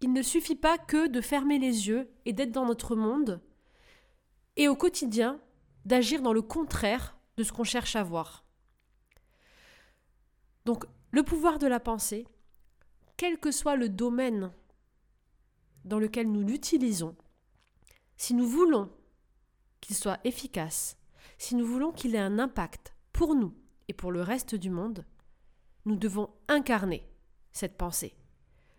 Il 0.00 0.12
ne 0.12 0.22
suffit 0.22 0.56
pas 0.56 0.78
que 0.78 1.08
de 1.08 1.20
fermer 1.20 1.58
les 1.58 1.88
yeux 1.88 2.10
et 2.24 2.32
d'être 2.32 2.52
dans 2.52 2.66
notre 2.66 2.96
monde 2.96 3.40
et 4.56 4.68
au 4.68 4.76
quotidien 4.76 5.40
d'agir 5.84 6.22
dans 6.22 6.32
le 6.32 6.42
contraire 6.42 7.16
de 7.36 7.44
ce 7.44 7.52
qu'on 7.52 7.64
cherche 7.64 7.96
à 7.96 8.02
voir. 8.02 8.44
Donc 10.64 10.84
le 11.10 11.22
pouvoir 11.22 11.58
de 11.58 11.66
la 11.66 11.80
pensée, 11.80 12.26
quel 13.16 13.38
que 13.38 13.50
soit 13.50 13.76
le 13.76 13.88
domaine 13.88 14.52
dans 15.84 15.98
lequel 15.98 16.30
nous 16.30 16.42
l'utilisons, 16.42 17.16
si 18.16 18.34
nous 18.34 18.46
voulons 18.46 18.90
qu'il 19.80 19.96
soit 19.96 20.20
efficace, 20.24 20.96
si 21.38 21.54
nous 21.54 21.66
voulons 21.66 21.92
qu'il 21.92 22.14
ait 22.14 22.18
un 22.18 22.38
impact 22.38 22.94
pour 23.12 23.34
nous 23.34 23.54
et 23.88 23.92
pour 23.92 24.12
le 24.12 24.22
reste 24.22 24.54
du 24.54 24.70
monde, 24.70 25.04
nous 25.84 25.96
devons 25.96 26.30
incarner 26.48 27.11
cette 27.52 27.76
pensée. 27.76 28.16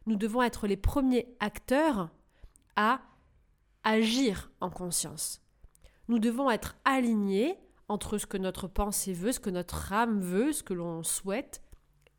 Nous 0.05 0.15
devons 0.15 0.41
être 0.41 0.67
les 0.67 0.77
premiers 0.77 1.35
acteurs 1.39 2.09
à 2.75 3.01
agir 3.83 4.51
en 4.59 4.69
conscience. 4.69 5.41
Nous 6.07 6.19
devons 6.19 6.49
être 6.49 6.75
alignés 6.85 7.57
entre 7.87 8.17
ce 8.17 8.25
que 8.25 8.37
notre 8.37 8.67
pensée 8.67 9.13
veut, 9.13 9.31
ce 9.31 9.39
que 9.39 9.49
notre 9.49 9.93
âme 9.93 10.19
veut, 10.19 10.51
ce 10.51 10.63
que 10.63 10.73
l'on 10.73 11.03
souhaite, 11.03 11.61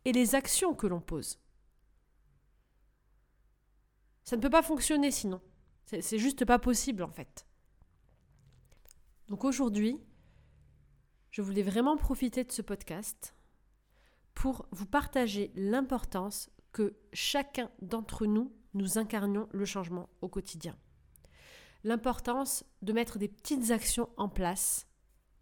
et 0.05 0.13
les 0.13 0.35
actions 0.35 0.75
que 0.75 0.87
l'on 0.87 1.01
pose. 1.01 1.39
Ça 4.25 4.37
ne 4.37 4.43
peut 4.43 4.51
pas 4.51 4.63
fonctionner 4.63 5.11
sinon. 5.11 5.41
C'est 5.85 6.19
juste 6.19 6.45
pas 6.45 6.59
possible 6.59 7.03
en 7.03 7.11
fait. 7.11 7.47
Donc 9.29 9.45
aujourd'hui, 9.45 10.01
je 11.31 11.43
voulais 11.43 11.63
vraiment 11.63 11.97
profiter 11.97 12.45
de 12.45 12.53
ce 12.53 12.63
podcast 12.63 13.35
pour 14.35 14.67
vous 14.73 14.87
partager 14.87 15.53
l'importance 15.55 16.51
que 16.73 16.97
chacun 17.13 17.71
d'entre 17.81 18.27
nous, 18.27 18.53
nous 18.75 18.99
incarnions 18.99 19.49
le 19.53 19.65
changement 19.65 20.09
au 20.21 20.29
quotidien. 20.29 20.77
L'importance 21.85 22.65
de 22.83 22.93
mettre 22.93 23.19
des 23.19 23.29
petites 23.29 23.71
actions 23.71 24.09
en 24.17 24.29
place 24.29 24.87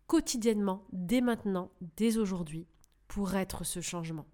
quotidiennement, 0.06 0.84
dès 0.92 1.20
maintenant, 1.20 1.70
dès 1.96 2.18
aujourd'hui, 2.18 2.66
pour 3.08 3.34
être 3.34 3.64
ce 3.64 3.80
changement. 3.80 4.26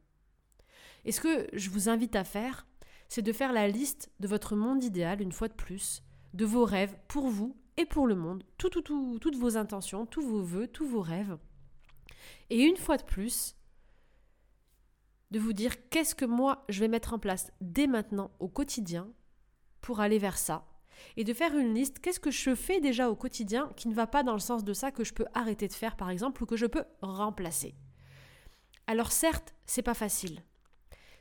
Et 1.04 1.12
ce 1.12 1.20
que 1.20 1.46
je 1.52 1.70
vous 1.70 1.88
invite 1.88 2.16
à 2.16 2.24
faire, 2.24 2.66
c'est 3.08 3.22
de 3.22 3.32
faire 3.32 3.52
la 3.52 3.68
liste 3.68 4.10
de 4.20 4.28
votre 4.28 4.56
monde 4.56 4.82
idéal, 4.82 5.22
une 5.22 5.32
fois 5.32 5.48
de 5.48 5.54
plus, 5.54 6.02
de 6.34 6.44
vos 6.44 6.64
rêves 6.64 6.96
pour 7.08 7.28
vous 7.28 7.56
et 7.76 7.86
pour 7.86 8.06
le 8.06 8.16
monde, 8.16 8.42
tout, 8.58 8.68
tout, 8.68 8.82
tout, 8.82 9.18
toutes 9.20 9.36
vos 9.36 9.56
intentions, 9.56 10.04
tous 10.04 10.22
vos 10.22 10.42
voeux, 10.42 10.66
tous 10.66 10.86
vos 10.86 11.00
rêves. 11.00 11.38
Et 12.50 12.62
une 12.62 12.76
fois 12.76 12.96
de 12.96 13.04
plus, 13.04 13.54
de 15.30 15.38
vous 15.38 15.52
dire 15.52 15.88
qu'est-ce 15.90 16.14
que 16.14 16.24
moi 16.24 16.64
je 16.68 16.80
vais 16.80 16.88
mettre 16.88 17.14
en 17.14 17.18
place 17.18 17.52
dès 17.60 17.86
maintenant 17.86 18.30
au 18.38 18.48
quotidien 18.48 19.08
pour 19.80 20.00
aller 20.00 20.18
vers 20.18 20.38
ça. 20.38 20.66
Et 21.16 21.24
de 21.24 21.32
faire 21.32 21.56
une 21.56 21.74
liste, 21.74 22.00
qu'est-ce 22.00 22.18
que 22.18 22.30
je 22.30 22.54
fais 22.54 22.80
déjà 22.80 23.08
au 23.08 23.14
quotidien 23.14 23.70
qui 23.76 23.88
ne 23.88 23.94
va 23.94 24.06
pas 24.06 24.22
dans 24.22 24.32
le 24.32 24.40
sens 24.40 24.64
de 24.64 24.72
ça 24.72 24.90
que 24.90 25.04
je 25.04 25.14
peux 25.14 25.26
arrêter 25.34 25.68
de 25.68 25.72
faire 25.72 25.96
par 25.96 26.10
exemple 26.10 26.42
ou 26.42 26.46
que 26.46 26.56
je 26.56 26.66
peux 26.66 26.84
remplacer. 27.02 27.74
Alors 28.86 29.12
certes, 29.12 29.54
c'est 29.66 29.82
pas 29.82 29.94
facile. 29.94 30.42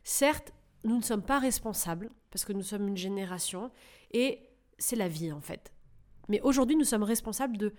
Certes, 0.04 0.54
nous 0.84 0.98
ne 0.98 1.04
sommes 1.04 1.22
pas 1.22 1.40
responsables 1.40 2.10
parce 2.32 2.46
que 2.46 2.54
nous 2.54 2.64
sommes 2.64 2.88
une 2.88 2.98
génération 2.98 3.72
et 4.12 4.50
c'est 4.78 4.96
la 4.96 5.08
vie 5.08 5.32
en 5.32 5.42
fait. 5.42 5.74
Mais 6.30 6.42
aujourd'hui, 6.42 6.76
nous 6.76 6.86
sommes 6.86 7.04
responsables 7.04 7.58
de, 7.58 7.74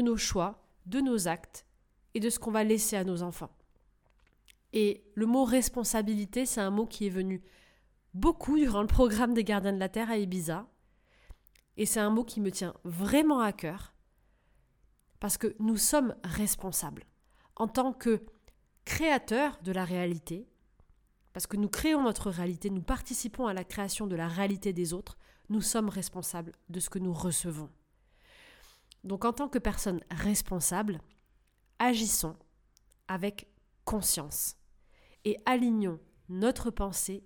nos 0.00 0.16
choix, 0.16 0.66
de 0.86 1.00
nos 1.00 1.28
actes 1.28 1.66
et 2.14 2.20
de 2.20 2.30
ce 2.30 2.38
qu'on 2.38 2.50
va 2.50 2.64
laisser 2.64 2.96
à 2.96 3.04
nos 3.04 3.22
enfants. 3.22 3.55
Et 4.78 5.02
le 5.14 5.24
mot 5.24 5.44
responsabilité, 5.44 6.44
c'est 6.44 6.60
un 6.60 6.68
mot 6.68 6.84
qui 6.84 7.06
est 7.06 7.10
venu 7.10 7.42
beaucoup 8.12 8.58
durant 8.58 8.82
le 8.82 8.86
programme 8.86 9.32
des 9.32 9.42
gardiens 9.42 9.72
de 9.72 9.78
la 9.78 9.88
Terre 9.88 10.10
à 10.10 10.18
Ibiza. 10.18 10.66
Et 11.78 11.86
c'est 11.86 11.98
un 11.98 12.10
mot 12.10 12.24
qui 12.24 12.42
me 12.42 12.50
tient 12.50 12.74
vraiment 12.84 13.40
à 13.40 13.54
cœur 13.54 13.94
parce 15.18 15.38
que 15.38 15.56
nous 15.60 15.78
sommes 15.78 16.14
responsables 16.24 17.04
en 17.56 17.68
tant 17.68 17.94
que 17.94 18.26
créateurs 18.84 19.58
de 19.62 19.72
la 19.72 19.86
réalité, 19.86 20.46
parce 21.32 21.46
que 21.46 21.56
nous 21.56 21.70
créons 21.70 22.02
notre 22.02 22.28
réalité, 22.30 22.68
nous 22.68 22.82
participons 22.82 23.46
à 23.46 23.54
la 23.54 23.64
création 23.64 24.06
de 24.06 24.14
la 24.14 24.28
réalité 24.28 24.74
des 24.74 24.92
autres, 24.92 25.16
nous 25.48 25.62
sommes 25.62 25.88
responsables 25.88 26.52
de 26.68 26.80
ce 26.80 26.90
que 26.90 26.98
nous 26.98 27.14
recevons. 27.14 27.70
Donc 29.04 29.24
en 29.24 29.32
tant 29.32 29.48
que 29.48 29.58
personne 29.58 30.00
responsable, 30.10 31.00
agissons 31.78 32.36
avec 33.08 33.48
conscience 33.86 34.56
et 35.26 35.36
alignons 35.44 35.98
notre 36.30 36.70
pensée 36.70 37.24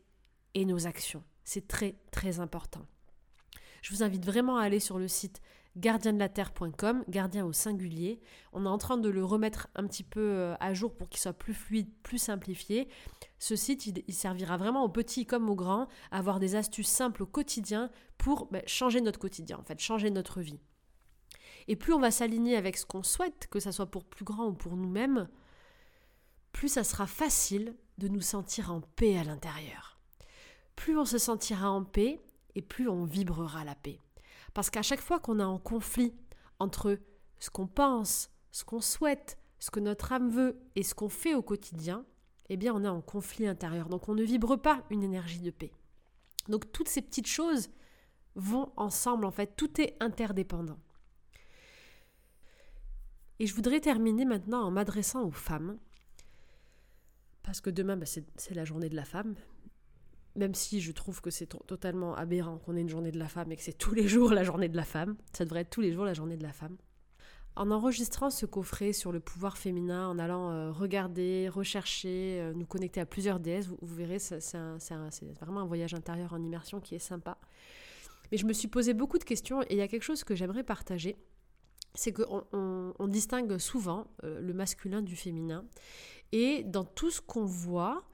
et 0.54 0.64
nos 0.64 0.86
actions. 0.86 1.22
C'est 1.44 1.68
très 1.68 1.96
très 2.10 2.40
important. 2.40 2.86
Je 3.82 3.94
vous 3.94 4.02
invite 4.02 4.24
vraiment 4.24 4.56
à 4.56 4.64
aller 4.64 4.80
sur 4.80 4.98
le 4.98 5.06
site 5.06 5.40
gardiendelaterre.com, 5.76 7.04
gardien 7.08 7.44
au 7.44 7.52
singulier. 7.52 8.20
On 8.52 8.64
est 8.64 8.68
en 8.68 8.78
train 8.78 8.96
de 8.96 9.08
le 9.08 9.24
remettre 9.24 9.68
un 9.74 9.86
petit 9.86 10.02
peu 10.02 10.20
euh, 10.20 10.54
à 10.60 10.74
jour 10.74 10.96
pour 10.96 11.08
qu'il 11.08 11.20
soit 11.20 11.34
plus 11.34 11.54
fluide, 11.54 11.88
plus 12.02 12.18
simplifié. 12.18 12.88
Ce 13.38 13.54
site, 13.54 13.86
il, 13.86 14.14
servira 14.14 14.56
vraiment 14.56 14.82
aux 14.82 14.88
petits 14.88 15.26
comme 15.26 15.48
aux 15.48 15.54
grands 15.54 15.86
à 16.10 16.18
avoir 16.18 16.40
des 16.40 16.56
astuces 16.56 16.88
simples 16.88 17.22
au 17.22 17.26
quotidien 17.26 17.90
pour 18.18 18.46
ben, 18.46 18.62
changer 18.66 19.00
notre 19.00 19.18
quotidien, 19.18 19.58
en 19.58 19.62
fait, 19.62 19.78
changer 19.78 20.10
notre 20.10 20.40
vie. 20.40 20.60
Et 21.68 21.76
plus 21.76 21.92
on 21.92 22.00
va 22.00 22.10
s'aligner 22.10 22.56
avec 22.56 22.76
ce 22.76 22.86
qu'on 22.86 23.02
souhaite, 23.02 23.46
que 23.50 23.60
ce 23.60 23.70
soit 23.70 23.90
pour 23.90 24.04
plus 24.04 24.24
grand 24.24 24.46
ou 24.46 24.54
pour 24.54 24.76
nous-mêmes, 24.76 25.28
plus 26.52 26.68
ça 26.68 26.84
sera 26.84 27.06
facile 27.06 27.76
de 28.00 28.08
nous 28.08 28.22
sentir 28.22 28.72
en 28.72 28.80
paix 28.80 29.18
à 29.18 29.24
l'intérieur. 29.24 30.00
Plus 30.74 30.98
on 30.98 31.04
se 31.04 31.18
sentira 31.18 31.70
en 31.70 31.84
paix, 31.84 32.20
et 32.54 32.62
plus 32.62 32.88
on 32.88 33.04
vibrera 33.04 33.64
la 33.64 33.74
paix. 33.74 34.00
Parce 34.54 34.70
qu'à 34.70 34.82
chaque 34.82 35.02
fois 35.02 35.20
qu'on 35.20 35.38
est 35.38 35.44
en 35.44 35.58
conflit 35.58 36.14
entre 36.58 36.98
ce 37.38 37.50
qu'on 37.50 37.66
pense, 37.66 38.30
ce 38.50 38.64
qu'on 38.64 38.80
souhaite, 38.80 39.38
ce 39.58 39.70
que 39.70 39.78
notre 39.80 40.12
âme 40.12 40.30
veut 40.30 40.58
et 40.74 40.82
ce 40.82 40.94
qu'on 40.94 41.08
fait 41.08 41.34
au 41.34 41.42
quotidien, 41.42 42.04
eh 42.48 42.56
bien 42.56 42.74
on 42.74 42.82
est 42.82 42.88
en 42.88 43.02
conflit 43.02 43.46
intérieur. 43.46 43.88
Donc 43.88 44.08
on 44.08 44.14
ne 44.14 44.24
vibre 44.24 44.60
pas 44.60 44.82
une 44.90 45.02
énergie 45.02 45.40
de 45.40 45.50
paix. 45.50 45.72
Donc 46.48 46.72
toutes 46.72 46.88
ces 46.88 47.02
petites 47.02 47.28
choses 47.28 47.68
vont 48.34 48.72
ensemble, 48.76 49.26
en 49.26 49.30
fait, 49.30 49.54
tout 49.56 49.80
est 49.80 49.96
interdépendant. 50.00 50.78
Et 53.38 53.46
je 53.46 53.54
voudrais 53.54 53.80
terminer 53.80 54.24
maintenant 54.24 54.62
en 54.62 54.70
m'adressant 54.70 55.24
aux 55.24 55.30
femmes, 55.30 55.78
parce 57.42 57.60
que 57.60 57.70
demain, 57.70 57.96
bah, 57.96 58.06
c'est 58.06 58.54
la 58.54 58.64
journée 58.64 58.88
de 58.88 58.96
la 58.96 59.04
femme, 59.04 59.34
même 60.36 60.54
si 60.54 60.80
je 60.80 60.92
trouve 60.92 61.20
que 61.20 61.30
c'est 61.30 61.46
totalement 61.66 62.14
aberrant 62.14 62.58
qu'on 62.58 62.76
ait 62.76 62.80
une 62.80 62.88
journée 62.88 63.10
de 63.10 63.18
la 63.18 63.28
femme 63.28 63.50
et 63.52 63.56
que 63.56 63.62
c'est 63.62 63.76
tous 63.76 63.94
les 63.94 64.06
jours 64.06 64.32
la 64.32 64.44
journée 64.44 64.68
de 64.68 64.76
la 64.76 64.84
femme, 64.84 65.16
ça 65.32 65.44
devrait 65.44 65.60
être 65.60 65.70
tous 65.70 65.80
les 65.80 65.92
jours 65.92 66.04
la 66.04 66.14
journée 66.14 66.36
de 66.36 66.42
la 66.42 66.52
femme. 66.52 66.76
En 67.56 67.70
enregistrant 67.72 68.30
ce 68.30 68.46
coffret 68.46 68.92
sur 68.92 69.10
le 69.10 69.18
pouvoir 69.18 69.58
féminin, 69.58 70.08
en 70.08 70.18
allant 70.18 70.50
euh, 70.50 70.70
regarder, 70.70 71.48
rechercher, 71.48 72.40
euh, 72.40 72.52
nous 72.54 72.64
connecter 72.64 73.00
à 73.00 73.06
plusieurs 73.06 73.40
déesses, 73.40 73.66
vous, 73.66 73.76
verrez, 73.82 74.20
c'est 74.20 74.56
vraiment 75.40 75.60
un 75.60 75.66
voyage 75.66 75.92
intérieur 75.92 76.32
en 76.32 76.42
immersion 76.42 76.80
qui 76.80 76.94
est 76.94 77.00
sympa. 77.00 77.38
Mais 78.30 78.38
je 78.38 78.46
me 78.46 78.52
suis 78.52 78.68
posé 78.68 78.94
beaucoup 78.94 79.18
de 79.18 79.24
questions 79.24 79.62
et 79.62 79.72
il 79.72 79.78
y 79.78 79.82
a 79.82 79.88
quelque 79.88 80.04
chose 80.04 80.22
que 80.22 80.36
j'aimerais 80.36 80.62
partager. 80.62 81.16
C'est 81.94 82.12
qu'on 82.12 82.44
on, 82.52 83.08
distingue 83.08 83.58
souvent 83.58 84.06
euh, 84.22 84.40
le 84.40 84.54
masculin 84.54 85.02
du 85.02 85.16
féminin. 85.16 85.64
Et 86.32 86.62
dans 86.64 86.84
tout 86.84 87.10
ce 87.10 87.20
qu'on 87.20 87.44
voit, 87.44 88.04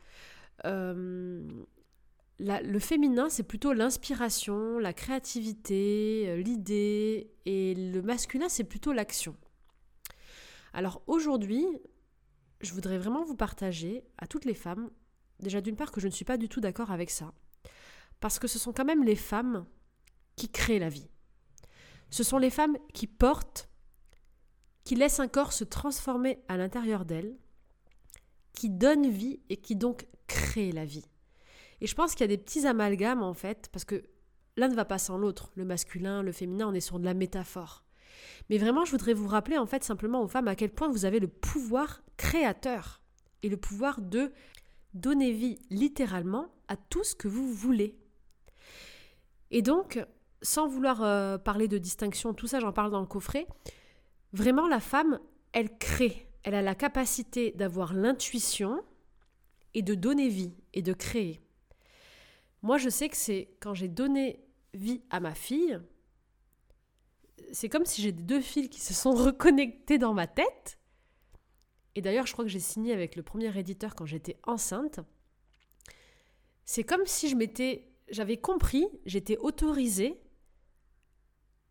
le 2.38 2.78
féminin, 2.78 3.28
c'est 3.28 3.42
plutôt 3.42 3.72
l'inspiration, 3.72 4.78
la 4.78 4.92
créativité, 4.92 6.24
euh, 6.28 6.36
l'idée, 6.36 7.30
et 7.44 7.74
le 7.74 8.02
masculin, 8.02 8.48
c'est 8.48 8.64
plutôt 8.64 8.92
l'action. 8.92 9.36
Alors 10.72 11.02
aujourd'hui, 11.06 11.66
je 12.60 12.72
voudrais 12.72 12.98
vraiment 12.98 13.24
vous 13.24 13.36
partager 13.36 14.04
à 14.18 14.26
toutes 14.26 14.44
les 14.44 14.54
femmes, 14.54 14.90
déjà 15.40 15.60
d'une 15.60 15.76
part 15.76 15.92
que 15.92 16.00
je 16.00 16.06
ne 16.06 16.12
suis 16.12 16.24
pas 16.24 16.36
du 16.36 16.48
tout 16.48 16.60
d'accord 16.60 16.90
avec 16.90 17.10
ça, 17.10 17.32
parce 18.20 18.38
que 18.38 18.48
ce 18.48 18.58
sont 18.58 18.72
quand 18.72 18.84
même 18.84 19.04
les 19.04 19.16
femmes 19.16 19.66
qui 20.36 20.50
créent 20.50 20.78
la 20.78 20.88
vie. 20.88 21.08
Ce 22.10 22.22
sont 22.22 22.38
les 22.38 22.50
femmes 22.50 22.76
qui 22.92 23.06
portent, 23.06 23.68
qui 24.84 24.94
laissent 24.94 25.20
un 25.20 25.28
corps 25.28 25.52
se 25.52 25.64
transformer 25.64 26.38
à 26.48 26.56
l'intérieur 26.56 27.04
d'elles, 27.04 27.36
qui 28.56 28.70
donnent 28.70 29.08
vie 29.08 29.38
et 29.50 29.56
qui 29.56 29.76
donc 29.76 30.08
créent 30.26 30.72
la 30.72 30.84
vie. 30.84 31.04
Et 31.80 31.86
je 31.86 31.94
pense 31.94 32.12
qu'il 32.14 32.22
y 32.22 32.24
a 32.24 32.36
des 32.36 32.42
petits 32.42 32.66
amalgames 32.66 33.22
en 33.22 33.34
fait, 33.34 33.68
parce 33.70 33.84
que 33.84 34.02
l'un 34.56 34.68
ne 34.68 34.74
va 34.74 34.84
pas 34.84 34.98
sans 34.98 35.18
l'autre. 35.18 35.52
Le 35.54 35.64
masculin, 35.64 36.22
le 36.22 36.32
féminin, 36.32 36.68
on 36.68 36.74
est 36.74 36.80
sur 36.80 36.98
de 36.98 37.04
la 37.04 37.14
métaphore. 37.14 37.84
Mais 38.48 38.58
vraiment, 38.58 38.84
je 38.84 38.90
voudrais 38.90 39.12
vous 39.12 39.28
rappeler 39.28 39.58
en 39.58 39.66
fait 39.66 39.84
simplement 39.84 40.22
aux 40.22 40.28
femmes 40.28 40.48
à 40.48 40.56
quel 40.56 40.70
point 40.70 40.88
vous 40.88 41.04
avez 41.04 41.20
le 41.20 41.28
pouvoir 41.28 42.02
créateur 42.16 43.02
et 43.42 43.48
le 43.48 43.58
pouvoir 43.58 44.00
de 44.00 44.32
donner 44.94 45.32
vie 45.32 45.58
littéralement 45.68 46.48
à 46.68 46.76
tout 46.76 47.04
ce 47.04 47.14
que 47.14 47.28
vous 47.28 47.52
voulez. 47.52 47.94
Et 49.50 49.60
donc, 49.60 50.02
sans 50.40 50.66
vouloir 50.66 51.02
euh, 51.02 51.36
parler 51.36 51.68
de 51.68 51.76
distinction, 51.76 52.32
tout 52.32 52.46
ça 52.46 52.58
j'en 52.58 52.72
parle 52.72 52.90
dans 52.90 53.00
le 53.00 53.06
coffret, 53.06 53.46
vraiment 54.32 54.66
la 54.66 54.80
femme, 54.80 55.20
elle 55.52 55.76
crée, 55.78 56.26
elle 56.46 56.54
a 56.54 56.62
la 56.62 56.76
capacité 56.76 57.50
d'avoir 57.50 57.92
l'intuition 57.92 58.80
et 59.74 59.82
de 59.82 59.96
donner 59.96 60.28
vie 60.28 60.54
et 60.74 60.80
de 60.80 60.92
créer. 60.92 61.42
Moi, 62.62 62.78
je 62.78 62.88
sais 62.88 63.08
que 63.08 63.16
c'est 63.16 63.56
quand 63.58 63.74
j'ai 63.74 63.88
donné 63.88 64.46
vie 64.72 65.02
à 65.10 65.18
ma 65.18 65.34
fille, 65.34 65.76
c'est 67.50 67.68
comme 67.68 67.84
si 67.84 68.00
j'ai 68.00 68.12
deux 68.12 68.40
fils 68.40 68.68
qui 68.68 68.80
se 68.80 68.94
sont 68.94 69.12
reconnectés 69.12 69.98
dans 69.98 70.14
ma 70.14 70.28
tête. 70.28 70.78
Et 71.96 72.00
d'ailleurs, 72.00 72.26
je 72.26 72.32
crois 72.32 72.44
que 72.44 72.50
j'ai 72.50 72.60
signé 72.60 72.92
avec 72.92 73.16
le 73.16 73.24
premier 73.24 73.58
éditeur 73.58 73.96
quand 73.96 74.06
j'étais 74.06 74.38
enceinte. 74.44 75.00
C'est 76.64 76.84
comme 76.84 77.06
si 77.06 77.28
je 77.28 77.34
m'étais, 77.34 77.90
j'avais 78.08 78.36
compris, 78.36 78.86
j'étais 79.04 79.36
autorisée. 79.38 80.20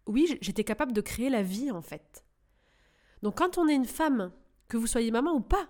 Oui, 0.05 0.37
j'étais 0.41 0.65
capable 0.65 0.91
de 0.91 0.99
créer 0.99 1.29
la 1.29 1.43
vie 1.43 1.71
en 1.71 1.81
fait. 1.81 2.25
Donc 3.23 3.37
quand 3.37 3.57
on 3.57 3.69
est 3.69 3.73
une 3.73 3.85
femme, 3.85 4.33
que 4.67 4.77
vous 4.77 4.87
soyez 4.87 5.11
maman 5.11 5.33
ou 5.33 5.41
pas, 5.41 5.69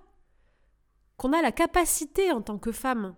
qu'on 1.17 1.33
a 1.33 1.41
la 1.41 1.51
capacité 1.51 2.31
en 2.31 2.41
tant 2.41 2.57
que 2.57 2.71
femme 2.71 3.15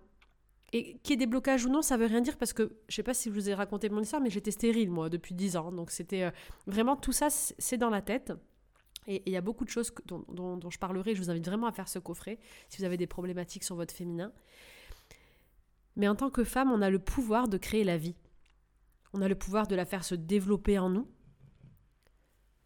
Et 0.72 0.98
qu'il 0.98 1.12
y 1.12 1.14
ait 1.14 1.16
des 1.16 1.26
blocages 1.26 1.64
ou 1.64 1.68
non, 1.68 1.82
ça 1.82 1.96
veut 1.96 2.06
rien 2.06 2.20
dire 2.20 2.36
parce 2.36 2.52
que 2.52 2.76
je 2.88 2.94
sais 2.96 3.02
pas 3.02 3.14
si 3.14 3.28
je 3.28 3.34
vous 3.34 3.48
ai 3.48 3.54
raconté 3.54 3.88
mon 3.88 4.00
histoire, 4.00 4.22
mais 4.22 4.30
j'étais 4.30 4.50
stérile 4.50 4.90
moi 4.90 5.08
depuis 5.08 5.34
10 5.34 5.56
ans. 5.56 5.72
Donc 5.72 5.90
c'était 5.90 6.24
euh, 6.24 6.30
vraiment 6.66 6.96
tout 6.96 7.12
ça, 7.12 7.28
c'est 7.30 7.78
dans 7.78 7.90
la 7.90 8.02
tête. 8.02 8.32
Et 9.06 9.22
il 9.24 9.32
y 9.32 9.36
a 9.36 9.40
beaucoup 9.40 9.64
de 9.64 9.70
choses 9.70 9.90
dont, 10.04 10.24
dont, 10.28 10.70
je 10.70 10.78
parlerai. 10.78 11.14
Je 11.14 11.22
vous 11.22 11.30
invite 11.30 11.46
vraiment 11.46 11.66
à 11.66 11.72
faire 11.72 11.88
ce 11.88 11.98
coffret 11.98 12.38
si 12.68 12.78
vous 12.78 12.84
avez 12.84 12.98
des 12.98 13.06
problématiques 13.06 13.64
sur 13.64 13.74
votre 13.74 13.94
féminin. 13.94 14.32
Mais 15.96 16.08
en 16.08 16.14
tant 16.14 16.28
que 16.28 16.44
femme, 16.44 16.70
on 16.70 16.82
a 16.82 16.90
le 16.90 16.98
pouvoir 16.98 17.48
de 17.48 17.56
créer 17.56 17.84
la 17.84 17.96
vie. 17.96 18.16
On 19.14 19.22
a 19.22 19.28
le 19.28 19.34
pouvoir 19.34 19.66
de 19.66 19.74
la 19.74 19.86
faire 19.86 20.04
se 20.04 20.14
développer 20.14 20.78
en 20.78 20.90
nous. 20.90 21.08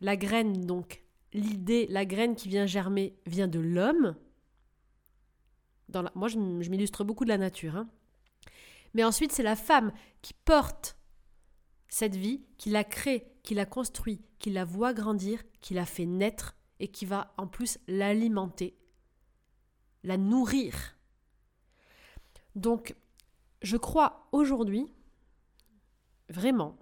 La 0.01 0.17
graine, 0.17 0.67
donc, 0.67 1.02
l'idée, 1.33 1.87
la 1.89 2.05
graine 2.05 2.37
qui 2.37 2.49
vient 2.49 2.67
germer 2.67 3.17
vient 3.27 3.49
de 3.49 3.61
l'homme. 3.61 4.17
Moi, 6.15 6.29
je, 6.29 6.39
m'illustre 6.39 7.05
beaucoup 7.05 7.25
de 7.25 7.29
la 7.29 7.39
nature. 7.39 7.77
Hein. 7.77 7.89
Mais 8.95 9.05
ensuite, 9.05 9.33
c'est 9.33 9.43
la 9.43 9.57
femme 9.57 9.93
qui 10.23 10.35
porte 10.35 10.97
cette 11.89 12.17
vie, 12.17 12.43
qui 12.57 12.71
la 12.71 12.85
crée, 12.85 13.31
qui 13.43 13.55
la 13.55 13.67
construit, 13.67 14.23
qui 14.39 14.51
la 14.51 14.65
voit 14.65 14.95
grandir, 14.95 15.43
qui 15.61 15.75
la 15.75 15.85
fait 15.85 16.07
naître 16.07 16.55
et 16.81 16.89
qui 16.89 17.05
va 17.05 17.35
en 17.37 17.47
plus 17.47 17.79
l'alimenter, 17.87 18.77
la 20.03 20.17
nourrir. 20.17 20.97
Donc, 22.55 22.95
je 23.63 23.77
crois 23.77 24.29
aujourd'hui, 24.33 24.87
vraiment, 26.29 26.79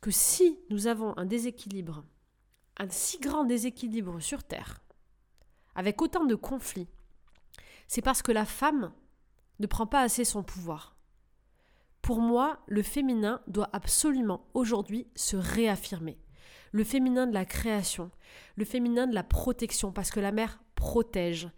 que 0.00 0.10
si 0.10 0.58
nous 0.70 0.86
avons 0.86 1.16
un 1.16 1.26
déséquilibre, 1.26 2.04
un 2.80 2.88
si 2.88 3.18
grand 3.18 3.44
déséquilibre 3.44 4.20
sur 4.20 4.42
Terre, 4.42 4.80
avec 5.74 6.00
autant 6.00 6.24
de 6.24 6.34
conflits, 6.34 6.88
c'est 7.86 8.00
parce 8.00 8.22
que 8.22 8.32
la 8.32 8.46
femme 8.46 8.92
ne 9.58 9.66
prend 9.66 9.86
pas 9.86 10.00
assez 10.00 10.24
son 10.24 10.42
pouvoir. 10.42 10.96
Pour 12.00 12.20
moi, 12.20 12.60
le 12.66 12.82
féminin 12.82 13.42
doit 13.46 13.68
absolument 13.74 14.46
aujourd'hui 14.54 15.06
se 15.14 15.36
réaffirmer. 15.36 16.18
Le 16.72 16.82
féminin 16.82 17.26
de 17.26 17.34
la 17.34 17.44
création, 17.44 18.10
le 18.56 18.64
féminin 18.64 19.06
de 19.06 19.14
la 19.14 19.24
protection, 19.24 19.92
parce 19.92 20.10
que 20.10 20.20
la 20.20 20.32
mère 20.32 20.62
protège. 20.74 21.50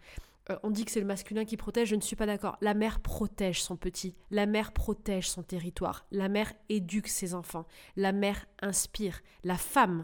Euh, 0.49 0.57
on 0.63 0.71
dit 0.71 0.83
que 0.83 0.91
c'est 0.91 0.99
le 0.99 1.05
masculin 1.05 1.45
qui 1.45 1.55
protège, 1.55 1.87
je 1.87 1.95
ne 1.95 2.01
suis 2.01 2.17
pas 2.17 2.25
d'accord. 2.25 2.57
La 2.59 2.73
mère 2.73 2.99
protège 2.99 3.63
son 3.63 3.77
petit, 3.77 4.13
la 4.29 4.45
mère 4.45 4.73
protège 4.73 5.29
son 5.29 5.43
territoire, 5.43 6.05
la 6.11 6.27
mère 6.27 6.51
éduque 6.67 7.07
ses 7.07 7.33
enfants, 7.33 7.65
la 7.95 8.11
mère 8.11 8.45
inspire, 8.61 9.21
la 9.45 9.57
femme 9.57 10.03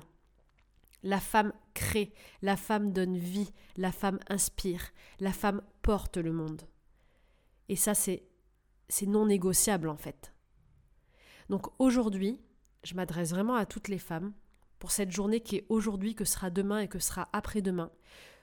la 1.04 1.20
femme 1.20 1.54
crée, 1.74 2.14
la 2.42 2.58
femme 2.58 2.92
donne 2.92 3.18
vie, 3.18 3.52
la 3.78 3.92
femme 3.92 4.20
inspire, 4.28 4.92
la 5.20 5.34
femme 5.34 5.62
porte 5.82 6.18
le 6.18 6.32
monde. 6.32 6.64
Et 7.70 7.76
ça, 7.76 7.94
c'est, 7.94 8.26
non 9.08 9.28
négociable 9.28 9.90
en 9.90 9.98
fait. 9.98 10.34
Donc 11.50 11.68
aujourd'hui, 11.80 12.40
je 12.84 12.96
m'adresse 12.96 13.32
vraiment 13.32 13.56
à 13.56 13.66
toutes 13.66 13.88
les 13.88 14.00
femmes 14.00 14.34
pour 14.78 14.92
cette 14.92 15.12
journée 15.12 15.42
qui 15.42 15.58
est 15.58 15.66
aujourd'hui, 15.70 16.16
que 16.16 16.26
sera 16.26 16.50
demain 16.50 16.80
et 16.80 16.88
que 16.88 17.00
sera 17.00 17.30
après-demain. 17.34 17.92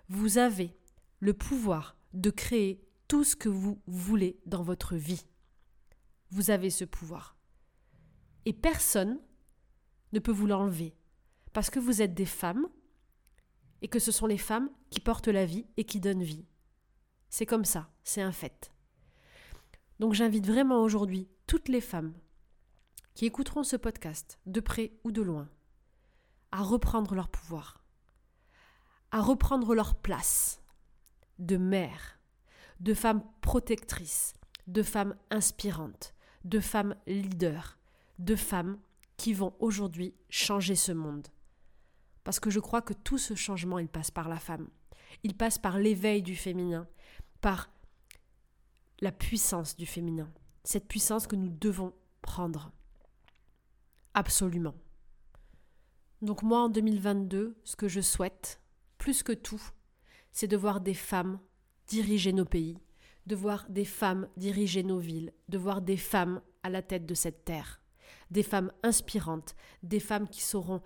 Vous 0.09 0.39
avez 0.39 0.77
le 1.21 1.35
pouvoir 1.35 1.97
de 2.13 2.31
créer 2.31 2.81
tout 3.09 3.25
ce 3.25 3.37
que 3.37 3.49
vous 3.49 3.81
voulez 3.87 4.39
dans 4.47 4.63
votre 4.63 4.97
vie. 4.97 5.27
Vous 6.31 6.51
avez 6.51 6.71
ce 6.71 6.85
pouvoir. 6.85 7.37
Et 8.45 8.53
personne 8.53 9.19
ne 10.13 10.19
peut 10.19 10.33
vous 10.33 10.47
l'enlever 10.47 10.95
parce 11.57 11.71
que 11.71 11.79
vous 11.79 12.03
êtes 12.03 12.13
des 12.13 12.27
femmes 12.27 12.67
et 13.81 13.89
que 13.89 13.99
ce 13.99 14.13
sont 14.13 14.27
les 14.27 14.37
femmes 14.37 14.69
qui 14.91 15.01
portent 15.01 15.29
la 15.29 15.47
vie 15.47 15.65
et 15.79 15.85
qui 15.85 16.01
donnent 16.01 16.23
vie. 16.23 16.45
C'est 17.31 17.47
comme 17.47 17.65
ça, 17.65 17.89
c'est 18.05 18.21
un 18.21 18.31
fait. 18.31 18.71
Donc 19.99 20.13
j'invite 20.13 20.47
vraiment 20.47 20.83
aujourd'hui 20.83 21.31
toutes 21.47 21.71
les 21.71 21.81
femmes 21.81 22.13
qui 23.15 23.25
écouteront 23.25 23.63
ce 23.63 23.77
podcast, 23.77 24.39
de 24.45 24.61
près 24.61 24.93
ou 25.03 25.13
de 25.13 25.23
loin, 25.23 25.49
à 26.53 26.63
reprendre 26.63 27.15
leur 27.15 27.31
pouvoir, 27.31 27.83
à 29.11 29.23
reprendre 29.23 29.75
leur 29.75 29.95
place 29.95 30.61
de 31.39 31.57
mère, 31.57 32.19
de 32.81 32.93
femmes 32.93 33.25
protectrices, 33.41 34.35
de 34.67 34.83
femmes 34.83 35.17
inspirantes, 35.31 36.13
de 36.45 36.61
femmes 36.61 36.97
leaders, 37.07 37.79
de 38.19 38.37
femmes 38.37 38.79
qui 39.17 39.33
vont 39.33 39.55
aujourd'hui 39.59 40.13
changer 40.29 40.77
ce 40.77 40.93
monde. 40.93 41.29
Parce 42.27 42.41
que 42.41 42.51
je 42.51 42.59
crois 42.59 42.83
que 42.83 42.93
tout 42.93 43.19
ce 43.19 43.37
changement, 43.37 43.79
il 43.79 43.87
passe 43.87 44.11
par 44.11 44.29
la 44.29 44.41
femme. 44.41 44.67
Il 45.23 45.37
passe 45.37 45.59
par 45.59 45.79
l'éveil 45.79 46.23
du 46.23 46.35
féminin, 46.35 46.89
par 47.41 47.71
la 48.99 49.13
puissance 49.13 49.77
du 49.77 49.87
féminin. 49.87 50.29
Cette 50.65 50.89
puissance 50.89 51.29
que 51.29 51.37
nous 51.37 51.49
devons 51.49 51.93
prendre. 52.23 52.73
Absolument. 54.13 54.75
Donc 56.21 56.43
moi, 56.43 56.63
en 56.63 56.69
2022, 56.69 57.61
ce 57.63 57.77
que 57.77 57.87
je 57.87 58.01
souhaite, 58.01 58.61
plus 58.99 59.23
que 59.23 59.33
tout, 59.33 59.63
c'est 60.33 60.49
de 60.49 60.57
voir 60.57 60.81
des 60.81 60.95
femmes 60.95 61.39
diriger 61.87 62.33
nos 62.33 62.45
pays, 62.45 62.77
de 63.27 63.37
voir 63.37 63.67
des 63.69 63.85
femmes 63.85 64.27
diriger 64.37 64.83
nos 64.83 64.99
villes, 64.99 65.33
de 65.49 65.59
voir 65.59 65.81
des 65.81 65.97
femmes 65.97 66.43
à 66.65 66.71
la 66.71 66.83
tête 66.83 67.07
de 67.07 67.15
cette 67.15 67.45
terre, 67.45 67.81
des 68.33 68.43
femmes 68.43 68.73
inspirantes, 68.83 69.55
des 69.85 70.01
femmes 70.01 70.29
qui 70.29 70.43
sauront 70.43 70.83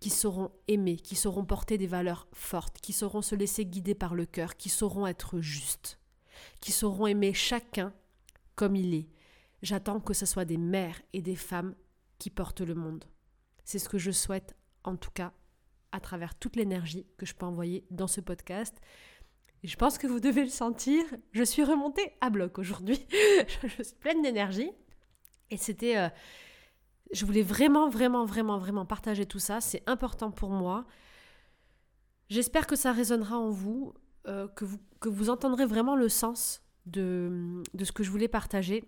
qui 0.00 0.10
sauront 0.10 0.50
aimer, 0.68 0.96
qui 0.96 1.16
sauront 1.16 1.44
porter 1.44 1.78
des 1.78 1.86
valeurs 1.86 2.26
fortes, 2.32 2.78
qui 2.80 2.92
sauront 2.92 3.22
se 3.22 3.34
laisser 3.34 3.64
guider 3.66 3.94
par 3.94 4.14
le 4.14 4.26
cœur, 4.26 4.56
qui 4.56 4.68
sauront 4.68 5.06
être 5.06 5.40
justes, 5.40 5.98
qui 6.60 6.72
sauront 6.72 7.06
aimer 7.06 7.32
chacun 7.34 7.92
comme 8.54 8.76
il 8.76 8.94
est. 8.94 9.08
J'attends 9.62 10.00
que 10.00 10.14
ce 10.14 10.26
soit 10.26 10.44
des 10.44 10.56
mères 10.56 11.00
et 11.12 11.22
des 11.22 11.36
femmes 11.36 11.74
qui 12.18 12.30
portent 12.30 12.60
le 12.60 12.74
monde. 12.74 13.04
C'est 13.64 13.78
ce 13.78 13.88
que 13.88 13.98
je 13.98 14.10
souhaite, 14.10 14.56
en 14.84 14.96
tout 14.96 15.10
cas, 15.10 15.32
à 15.92 16.00
travers 16.00 16.34
toute 16.34 16.56
l'énergie 16.56 17.06
que 17.16 17.26
je 17.26 17.34
peux 17.34 17.46
envoyer 17.46 17.84
dans 17.90 18.06
ce 18.06 18.20
podcast. 18.20 18.76
je 19.62 19.76
pense 19.76 19.98
que 19.98 20.06
vous 20.06 20.20
devez 20.20 20.44
le 20.44 20.50
sentir, 20.50 21.04
je 21.32 21.42
suis 21.42 21.64
remontée 21.64 22.12
à 22.20 22.30
bloc 22.30 22.58
aujourd'hui. 22.58 23.06
je 23.62 23.82
suis 23.82 23.96
pleine 23.96 24.22
d'énergie. 24.22 24.70
Et 25.50 25.56
c'était... 25.56 25.96
Euh, 25.96 26.08
je 27.12 27.24
voulais 27.26 27.42
vraiment, 27.42 27.88
vraiment, 27.88 28.24
vraiment, 28.24 28.58
vraiment 28.58 28.86
partager 28.86 29.26
tout 29.26 29.38
ça. 29.38 29.60
C'est 29.60 29.82
important 29.86 30.30
pour 30.30 30.50
moi. 30.50 30.86
J'espère 32.28 32.66
que 32.66 32.76
ça 32.76 32.92
résonnera 32.92 33.36
en 33.36 33.50
vous, 33.50 33.92
euh, 34.28 34.46
que, 34.48 34.64
vous 34.64 34.78
que 35.00 35.08
vous 35.08 35.30
entendrez 35.30 35.66
vraiment 35.66 35.96
le 35.96 36.08
sens 36.08 36.62
de, 36.86 37.62
de 37.74 37.84
ce 37.84 37.92
que 37.92 38.04
je 38.04 38.10
voulais 38.10 38.28
partager. 38.28 38.84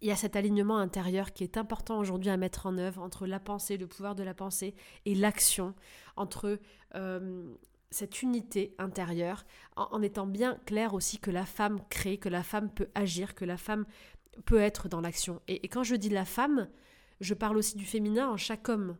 Il 0.00 0.08
y 0.08 0.10
a 0.10 0.16
cet 0.16 0.36
alignement 0.36 0.78
intérieur 0.78 1.32
qui 1.32 1.42
est 1.42 1.56
important 1.56 1.98
aujourd'hui 1.98 2.30
à 2.30 2.36
mettre 2.36 2.66
en 2.66 2.78
œuvre 2.78 3.02
entre 3.02 3.26
la 3.26 3.40
pensée, 3.40 3.76
le 3.76 3.86
pouvoir 3.86 4.14
de 4.14 4.22
la 4.22 4.34
pensée 4.34 4.74
et 5.04 5.14
l'action, 5.14 5.74
entre 6.16 6.58
euh, 6.94 7.54
cette 7.90 8.22
unité 8.22 8.74
intérieure, 8.78 9.44
en, 9.76 10.02
étant 10.02 10.26
bien 10.26 10.58
clair 10.66 10.94
aussi 10.94 11.18
que 11.18 11.30
la 11.30 11.46
femme 11.46 11.80
crée, 11.88 12.18
que 12.18 12.28
la 12.28 12.42
femme 12.42 12.70
peut 12.70 12.88
agir, 12.94 13.34
que 13.34 13.44
la 13.44 13.56
femme 13.56 13.84
peut 14.44 14.60
être 14.60 14.88
dans 14.88 15.00
l'action. 15.00 15.40
et, 15.48 15.66
quand 15.68 15.82
je 15.82 15.96
dis 15.96 16.10
la 16.10 16.26
femme, 16.26 16.68
je 17.20 17.34
parle 17.34 17.56
aussi 17.56 17.76
du 17.76 17.84
féminin 17.84 18.28
en 18.28 18.36
chaque 18.36 18.68
homme. 18.68 18.96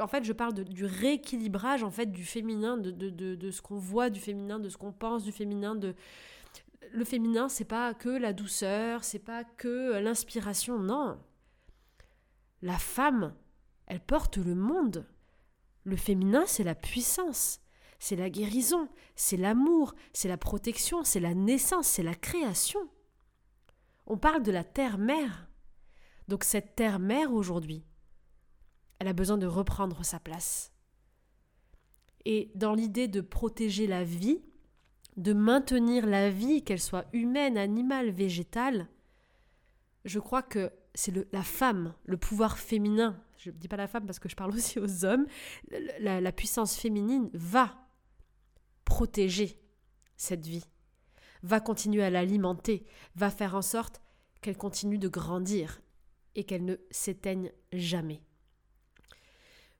en 0.00 0.06
fait, 0.06 0.24
je 0.24 0.32
parle 0.32 0.54
du 0.54 0.84
rééquilibrage 0.84 1.82
en 1.82 1.90
fait 1.90 2.06
du 2.06 2.24
féminin, 2.24 2.76
de, 2.78 2.90
de, 2.90 3.50
ce 3.50 3.60
qu'on 3.60 3.78
voit 3.78 4.10
du 4.10 4.20
féminin, 4.20 4.58
de 4.58 4.68
ce 4.68 4.76
qu'on 4.76 4.92
pense 4.92 5.24
du 5.24 5.32
féminin. 5.32 5.74
De... 5.74 5.94
Le 6.92 7.04
féminin, 7.04 7.48
c'est 7.48 7.64
pas 7.64 7.92
que 7.94 8.08
la 8.08 8.32
douceur, 8.32 9.04
c'est 9.04 9.18
pas 9.18 9.44
que 9.44 9.98
l'inspiration, 9.98 10.78
non. 10.78 11.18
La 12.62 12.78
femme, 12.78 13.34
elle 13.86 14.00
porte 14.00 14.38
le 14.38 14.54
monde. 14.54 15.06
Le 15.84 15.96
féminin, 15.96 16.44
c'est 16.46 16.64
la 16.64 16.74
puissance, 16.74 17.60
c'est 17.98 18.16
la 18.16 18.30
guérison, 18.30 18.88
c'est 19.14 19.36
l'amour, 19.36 19.94
c'est 20.12 20.28
la 20.28 20.36
protection, 20.36 21.04
c'est 21.04 21.20
la 21.20 21.34
naissance, 21.34 21.86
c'est 21.86 22.02
la 22.02 22.14
création. 22.14 22.80
On 24.06 24.16
parle 24.16 24.42
de 24.42 24.52
la 24.52 24.64
terre-mère. 24.64 25.47
Donc 26.28 26.44
cette 26.44 26.76
terre-mère 26.76 27.32
aujourd'hui, 27.32 27.84
elle 28.98 29.08
a 29.08 29.14
besoin 29.14 29.38
de 29.38 29.46
reprendre 29.46 30.04
sa 30.04 30.20
place. 30.20 30.72
Et 32.24 32.52
dans 32.54 32.74
l'idée 32.74 33.08
de 33.08 33.22
protéger 33.22 33.86
la 33.86 34.04
vie, 34.04 34.42
de 35.16 35.32
maintenir 35.32 36.06
la 36.06 36.30
vie, 36.30 36.62
qu'elle 36.62 36.80
soit 36.80 37.06
humaine, 37.12 37.56
animale, 37.56 38.10
végétale, 38.10 38.88
je 40.04 40.18
crois 40.18 40.42
que 40.42 40.70
c'est 40.94 41.32
la 41.32 41.42
femme, 41.42 41.94
le 42.04 42.16
pouvoir 42.16 42.58
féminin, 42.58 43.20
je 43.38 43.50
ne 43.50 43.56
dis 43.56 43.68
pas 43.68 43.76
la 43.76 43.88
femme 43.88 44.04
parce 44.04 44.18
que 44.18 44.28
je 44.28 44.36
parle 44.36 44.50
aussi 44.54 44.78
aux 44.78 45.04
hommes, 45.04 45.26
la, 46.00 46.20
la 46.20 46.32
puissance 46.32 46.76
féminine 46.76 47.30
va 47.32 47.74
protéger 48.84 49.58
cette 50.16 50.46
vie, 50.46 50.64
va 51.42 51.60
continuer 51.60 52.02
à 52.02 52.10
l'alimenter, 52.10 52.84
va 53.14 53.30
faire 53.30 53.54
en 53.54 53.62
sorte 53.62 54.02
qu'elle 54.42 54.56
continue 54.56 54.98
de 54.98 55.08
grandir 55.08 55.80
et 56.34 56.44
qu'elle 56.44 56.64
ne 56.64 56.76
s'éteigne 56.90 57.52
jamais. 57.72 58.22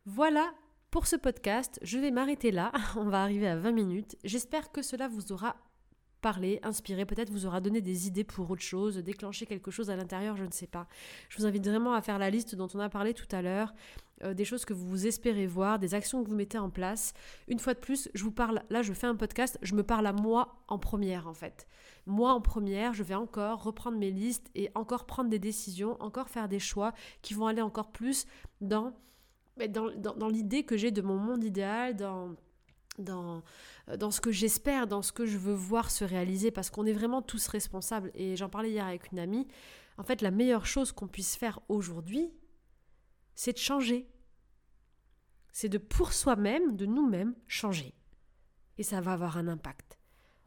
Voilà 0.06 0.52
pour 0.90 1.06
ce 1.06 1.16
podcast. 1.16 1.78
Je 1.82 1.98
vais 1.98 2.10
m'arrêter 2.10 2.50
là. 2.50 2.72
On 2.96 3.04
va 3.04 3.22
arriver 3.22 3.48
à 3.48 3.56
20 3.56 3.72
minutes. 3.72 4.16
J'espère 4.24 4.72
que 4.72 4.82
cela 4.82 5.08
vous 5.08 5.32
aura 5.32 5.56
parler, 6.20 6.60
inspirer, 6.62 7.04
peut-être 7.04 7.30
vous 7.30 7.46
aura 7.46 7.60
donné 7.60 7.80
des 7.80 8.06
idées 8.06 8.24
pour 8.24 8.50
autre 8.50 8.62
chose, 8.62 8.96
déclencher 8.98 9.46
quelque 9.46 9.70
chose 9.70 9.90
à 9.90 9.96
l'intérieur, 9.96 10.36
je 10.36 10.44
ne 10.44 10.50
sais 10.50 10.66
pas. 10.66 10.86
Je 11.28 11.38
vous 11.38 11.46
invite 11.46 11.66
vraiment 11.66 11.94
à 11.94 12.02
faire 12.02 12.18
la 12.18 12.30
liste 12.30 12.54
dont 12.54 12.68
on 12.74 12.80
a 12.80 12.88
parlé 12.88 13.14
tout 13.14 13.28
à 13.30 13.42
l'heure, 13.42 13.72
euh, 14.24 14.34
des 14.34 14.44
choses 14.44 14.64
que 14.64 14.72
vous 14.72 15.06
espérez 15.06 15.46
voir, 15.46 15.78
des 15.78 15.94
actions 15.94 16.22
que 16.22 16.28
vous 16.28 16.34
mettez 16.34 16.58
en 16.58 16.70
place. 16.70 17.14
Une 17.46 17.58
fois 17.58 17.74
de 17.74 17.78
plus, 17.78 18.08
je 18.14 18.24
vous 18.24 18.32
parle, 18.32 18.62
là 18.70 18.82
je 18.82 18.92
fais 18.92 19.06
un 19.06 19.16
podcast, 19.16 19.58
je 19.62 19.74
me 19.74 19.82
parle 19.82 20.06
à 20.06 20.12
moi 20.12 20.62
en 20.68 20.78
première 20.78 21.28
en 21.28 21.34
fait. 21.34 21.66
Moi 22.06 22.32
en 22.32 22.40
première, 22.40 22.94
je 22.94 23.02
vais 23.02 23.14
encore 23.14 23.62
reprendre 23.62 23.98
mes 23.98 24.10
listes 24.10 24.50
et 24.54 24.70
encore 24.74 25.06
prendre 25.06 25.30
des 25.30 25.38
décisions, 25.38 25.96
encore 26.00 26.28
faire 26.28 26.48
des 26.48 26.58
choix 26.58 26.92
qui 27.22 27.34
vont 27.34 27.46
aller 27.46 27.62
encore 27.62 27.92
plus 27.92 28.26
dans, 28.60 28.92
dans, 29.68 29.90
dans 30.14 30.28
l'idée 30.28 30.64
que 30.64 30.76
j'ai 30.76 30.90
de 30.90 31.02
mon 31.02 31.16
monde 31.16 31.44
idéal, 31.44 31.96
dans 31.96 32.34
dans, 32.98 33.42
ce 34.10 34.20
que 34.20 34.30
j'espère, 34.30 34.86
dans 34.86 35.02
ce 35.02 35.12
que 35.12 35.26
je 35.26 35.38
veux 35.38 35.54
voir 35.54 35.90
se 35.90 36.04
réaliser, 36.04 36.50
parce 36.50 36.70
qu'on 36.70 36.86
est 36.86 36.92
vraiment 36.92 37.22
tous 37.22 37.48
responsables. 37.48 38.10
Et 38.14 38.36
j'en 38.36 38.48
parlais 38.48 38.70
hier 38.70 38.86
avec 38.86 39.12
une 39.12 39.18
amie. 39.18 39.46
En 39.96 40.02
fait, 40.02 40.22
la 40.22 40.30
meilleure 40.30 40.66
chose 40.66 40.92
qu'on 40.92 41.08
puisse 41.08 41.36
faire 41.36 41.60
aujourd'hui, 41.68 42.32
c'est 43.34 43.52
de 43.52 43.58
changer. 43.58 44.08
C'est 45.52 45.68
de 45.68 45.78
pour 45.78 46.12
soi-même, 46.12 46.76
de 46.76 46.86
nous-mêmes, 46.86 47.34
changer. 47.46 47.94
Et 48.78 48.82
ça 48.82 49.00
va 49.00 49.12
avoir 49.12 49.38
un 49.38 49.48
impact. 49.48 49.98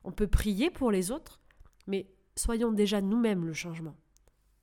On 0.03 0.11
peut 0.11 0.27
prier 0.27 0.69
pour 0.69 0.91
les 0.91 1.11
autres, 1.11 1.41
mais 1.87 2.09
soyons 2.35 2.71
déjà 2.71 3.01
nous-mêmes 3.01 3.45
le 3.45 3.53
changement. 3.53 3.95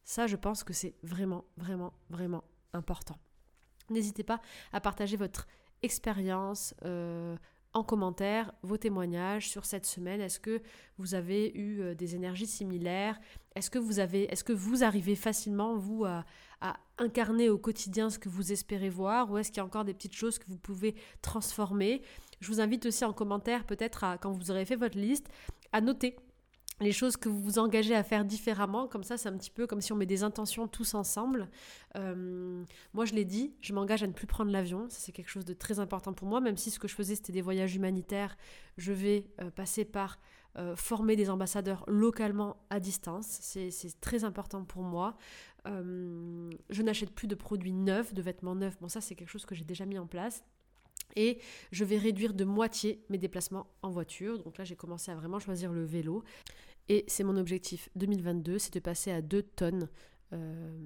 Ça, 0.04 0.26
je 0.26 0.36
pense 0.36 0.64
que 0.64 0.72
c'est 0.72 0.94
vraiment, 1.02 1.44
vraiment, 1.58 1.92
vraiment 2.08 2.44
important. 2.72 3.18
N'hésitez 3.90 4.24
pas 4.24 4.40
à 4.72 4.80
partager 4.80 5.16
votre 5.16 5.46
expérience 5.82 6.74
euh, 6.84 7.36
en 7.74 7.84
commentaire, 7.84 8.52
vos 8.62 8.76
témoignages 8.76 9.48
sur 9.48 9.64
cette 9.64 9.86
semaine. 9.86 10.20
Est-ce 10.20 10.40
que 10.40 10.62
vous 10.96 11.14
avez 11.14 11.52
eu 11.54 11.80
euh, 11.80 11.94
des 11.94 12.14
énergies 12.14 12.46
similaires? 12.46 13.20
Est-ce 13.54 13.70
que 13.70 13.78
vous 13.78 13.98
avez, 13.98 14.24
est-ce 14.32 14.44
que 14.44 14.52
vous 14.52 14.84
arrivez 14.84 15.14
facilement 15.14 15.76
vous 15.76 16.04
à, 16.04 16.24
à 16.60 16.76
incarner 16.98 17.50
au 17.50 17.58
quotidien 17.58 18.10
ce 18.10 18.18
que 18.18 18.28
vous 18.28 18.52
espérez 18.52 18.88
voir? 18.88 19.30
Ou 19.30 19.38
est-ce 19.38 19.50
qu'il 19.50 19.58
y 19.58 19.60
a 19.60 19.64
encore 19.64 19.84
des 19.84 19.94
petites 19.94 20.14
choses 20.14 20.38
que 20.38 20.46
vous 20.48 20.58
pouvez 20.58 20.94
transformer? 21.22 22.02
Je 22.40 22.48
vous 22.48 22.60
invite 22.60 22.86
aussi 22.86 23.04
en 23.04 23.12
commentaire 23.12 23.64
peut-être 23.64 24.04
quand 24.20 24.32
vous 24.32 24.50
aurez 24.50 24.64
fait 24.64 24.76
votre 24.76 24.98
liste 24.98 25.28
à 25.72 25.80
noter 25.80 26.16
les 26.80 26.92
choses 26.92 27.16
que 27.16 27.28
vous 27.28 27.40
vous 27.40 27.58
engagez 27.58 27.94
à 27.94 28.02
faire 28.02 28.24
différemment, 28.24 28.86
comme 28.86 29.02
ça 29.02 29.16
c'est 29.16 29.28
un 29.28 29.36
petit 29.36 29.50
peu 29.50 29.66
comme 29.66 29.80
si 29.80 29.92
on 29.92 29.96
met 29.96 30.06
des 30.06 30.22
intentions 30.22 30.68
tous 30.68 30.94
ensemble. 30.94 31.48
Euh, 31.96 32.62
moi 32.94 33.04
je 33.04 33.14
l'ai 33.14 33.24
dit, 33.24 33.54
je 33.60 33.72
m'engage 33.72 34.02
à 34.02 34.06
ne 34.06 34.12
plus 34.12 34.26
prendre 34.26 34.50
l'avion, 34.50 34.86
c'est 34.88 35.12
quelque 35.12 35.30
chose 35.30 35.44
de 35.44 35.54
très 35.54 35.78
important 35.80 36.12
pour 36.12 36.28
moi, 36.28 36.40
même 36.40 36.56
si 36.56 36.70
ce 36.70 36.78
que 36.78 36.88
je 36.88 36.94
faisais 36.94 37.14
c'était 37.14 37.32
des 37.32 37.42
voyages 37.42 37.74
humanitaires, 37.74 38.36
je 38.76 38.92
vais 38.92 39.26
euh, 39.40 39.50
passer 39.50 39.84
par 39.84 40.18
euh, 40.56 40.76
former 40.76 41.16
des 41.16 41.30
ambassadeurs 41.30 41.84
localement 41.88 42.56
à 42.70 42.80
distance, 42.80 43.26
c'est 43.26 44.00
très 44.00 44.24
important 44.24 44.64
pour 44.64 44.82
moi. 44.82 45.16
je 45.66 46.82
n'achète 46.82 47.10
plus 47.10 47.28
de 47.28 47.34
produits 47.34 47.72
neufs, 47.72 48.14
de 48.14 48.22
vêtements 48.22 48.54
neufs, 48.54 48.78
bon 48.80 48.88
ça 48.88 49.00
c'est 49.00 49.14
quelque 49.14 49.30
chose 49.30 49.46
que 49.46 49.54
j'ai 49.54 49.64
déjà 49.64 49.84
mis 49.84 49.98
en 49.98 50.06
place. 50.06 50.44
Et 51.16 51.38
je 51.72 51.84
vais 51.84 51.98
réduire 51.98 52.34
de 52.34 52.44
moitié 52.44 53.02
mes 53.08 53.18
déplacements 53.18 53.66
en 53.82 53.90
voiture. 53.90 54.38
Donc 54.42 54.58
là, 54.58 54.64
j'ai 54.64 54.76
commencé 54.76 55.10
à 55.10 55.14
vraiment 55.14 55.38
choisir 55.38 55.72
le 55.72 55.84
vélo. 55.84 56.22
Et 56.88 57.04
c'est 57.06 57.24
mon 57.24 57.36
objectif 57.36 57.88
2022, 57.96 58.58
c'est 58.58 58.72
de 58.74 58.80
passer 58.80 59.10
à 59.10 59.20
2 59.20 59.42
tonnes 59.42 59.88
euh, 60.32 60.76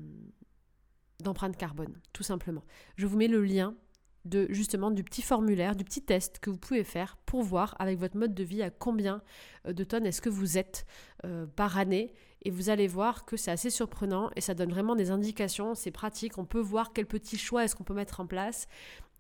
d'empreinte 1.22 1.56
carbone, 1.56 2.00
tout 2.12 2.24
simplement. 2.24 2.64
Je 2.96 3.06
vous 3.06 3.16
mets 3.16 3.28
le 3.28 3.44
lien 3.44 3.76
de 4.24 4.46
justement 4.50 4.90
du 4.90 5.02
petit 5.04 5.22
formulaire, 5.22 5.74
du 5.76 5.84
petit 5.84 6.02
test 6.02 6.38
que 6.38 6.50
vous 6.50 6.58
pouvez 6.58 6.84
faire 6.84 7.16
pour 7.26 7.42
voir 7.42 7.76
avec 7.80 7.98
votre 7.98 8.16
mode 8.16 8.34
de 8.34 8.44
vie 8.44 8.62
à 8.62 8.70
combien 8.70 9.22
euh, 9.66 9.72
de 9.72 9.84
tonnes 9.84 10.06
est-ce 10.06 10.20
que 10.20 10.28
vous 10.28 10.58
êtes 10.58 10.86
euh, 11.24 11.46
par 11.46 11.78
année. 11.78 12.12
Et 12.44 12.50
vous 12.50 12.70
allez 12.70 12.88
voir 12.88 13.24
que 13.24 13.36
c'est 13.36 13.52
assez 13.52 13.70
surprenant 13.70 14.30
et 14.34 14.40
ça 14.40 14.54
donne 14.54 14.70
vraiment 14.70 14.96
des 14.96 15.12
indications, 15.12 15.76
c'est 15.76 15.92
pratique, 15.92 16.38
on 16.38 16.44
peut 16.44 16.60
voir 16.60 16.92
quel 16.92 17.06
petit 17.06 17.38
choix 17.38 17.64
est-ce 17.64 17.76
qu'on 17.76 17.84
peut 17.84 17.94
mettre 17.94 18.18
en 18.18 18.26
place. 18.26 18.66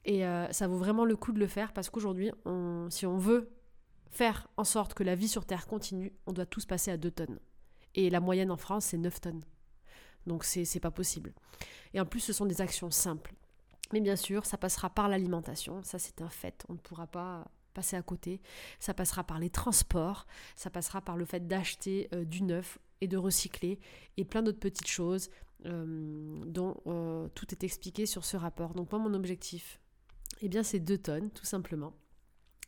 Et 0.04 0.24
ça 0.50 0.66
vaut 0.66 0.78
vraiment 0.78 1.04
le 1.04 1.14
coup 1.14 1.30
de 1.30 1.38
le 1.38 1.46
faire 1.46 1.72
parce 1.72 1.88
qu'aujourd'hui, 1.88 2.32
si 2.90 3.06
on 3.06 3.18
veut 3.18 3.52
faire 4.12 4.48
en 4.56 4.64
sorte 4.64 4.94
que 4.94 5.02
la 5.02 5.14
vie 5.14 5.28
sur 5.28 5.44
Terre 5.44 5.66
continue, 5.66 6.12
on 6.26 6.32
doit 6.32 6.46
tous 6.46 6.66
passer 6.66 6.90
à 6.90 6.96
2 6.96 7.10
tonnes. 7.10 7.40
Et 7.94 8.10
la 8.10 8.20
moyenne 8.20 8.50
en 8.50 8.56
France, 8.56 8.86
c'est 8.86 8.98
9 8.98 9.20
tonnes. 9.20 9.42
Donc 10.26 10.44
c'est 10.44 10.80
pas 10.80 10.90
possible. 10.90 11.32
Et 11.94 12.00
en 12.00 12.06
plus, 12.06 12.20
ce 12.20 12.32
sont 12.32 12.46
des 12.46 12.60
actions 12.60 12.90
simples. 12.90 13.34
Mais 13.92 14.00
bien 14.00 14.16
sûr, 14.16 14.46
ça 14.46 14.56
passera 14.56 14.88
par 14.88 15.08
l'alimentation, 15.08 15.82
ça 15.82 15.98
c'est 15.98 16.22
un 16.22 16.28
fait, 16.30 16.64
on 16.68 16.74
ne 16.74 16.78
pourra 16.78 17.06
pas 17.06 17.50
passer 17.74 17.96
à 17.96 18.02
côté. 18.02 18.40
Ça 18.78 18.94
passera 18.94 19.24
par 19.24 19.38
les 19.38 19.50
transports, 19.50 20.26
ça 20.56 20.70
passera 20.70 21.00
par 21.02 21.16
le 21.16 21.24
fait 21.24 21.46
d'acheter 21.46 22.08
euh, 22.14 22.24
du 22.24 22.42
neuf 22.42 22.78
et 23.00 23.08
de 23.08 23.16
recycler, 23.16 23.80
et 24.16 24.24
plein 24.24 24.42
d'autres 24.42 24.60
petites 24.60 24.86
choses 24.86 25.30
euh, 25.66 26.42
dont 26.46 26.80
euh, 26.86 27.28
tout 27.34 27.52
est 27.52 27.64
expliqué 27.64 28.06
sur 28.06 28.24
ce 28.24 28.36
rapport. 28.36 28.74
Donc 28.74 28.92
moi, 28.92 29.00
mon 29.00 29.14
objectif, 29.14 29.80
eh 30.40 30.48
bien 30.48 30.62
c'est 30.62 30.80
2 30.80 30.98
tonnes, 30.98 31.30
tout 31.30 31.44
simplement. 31.44 31.92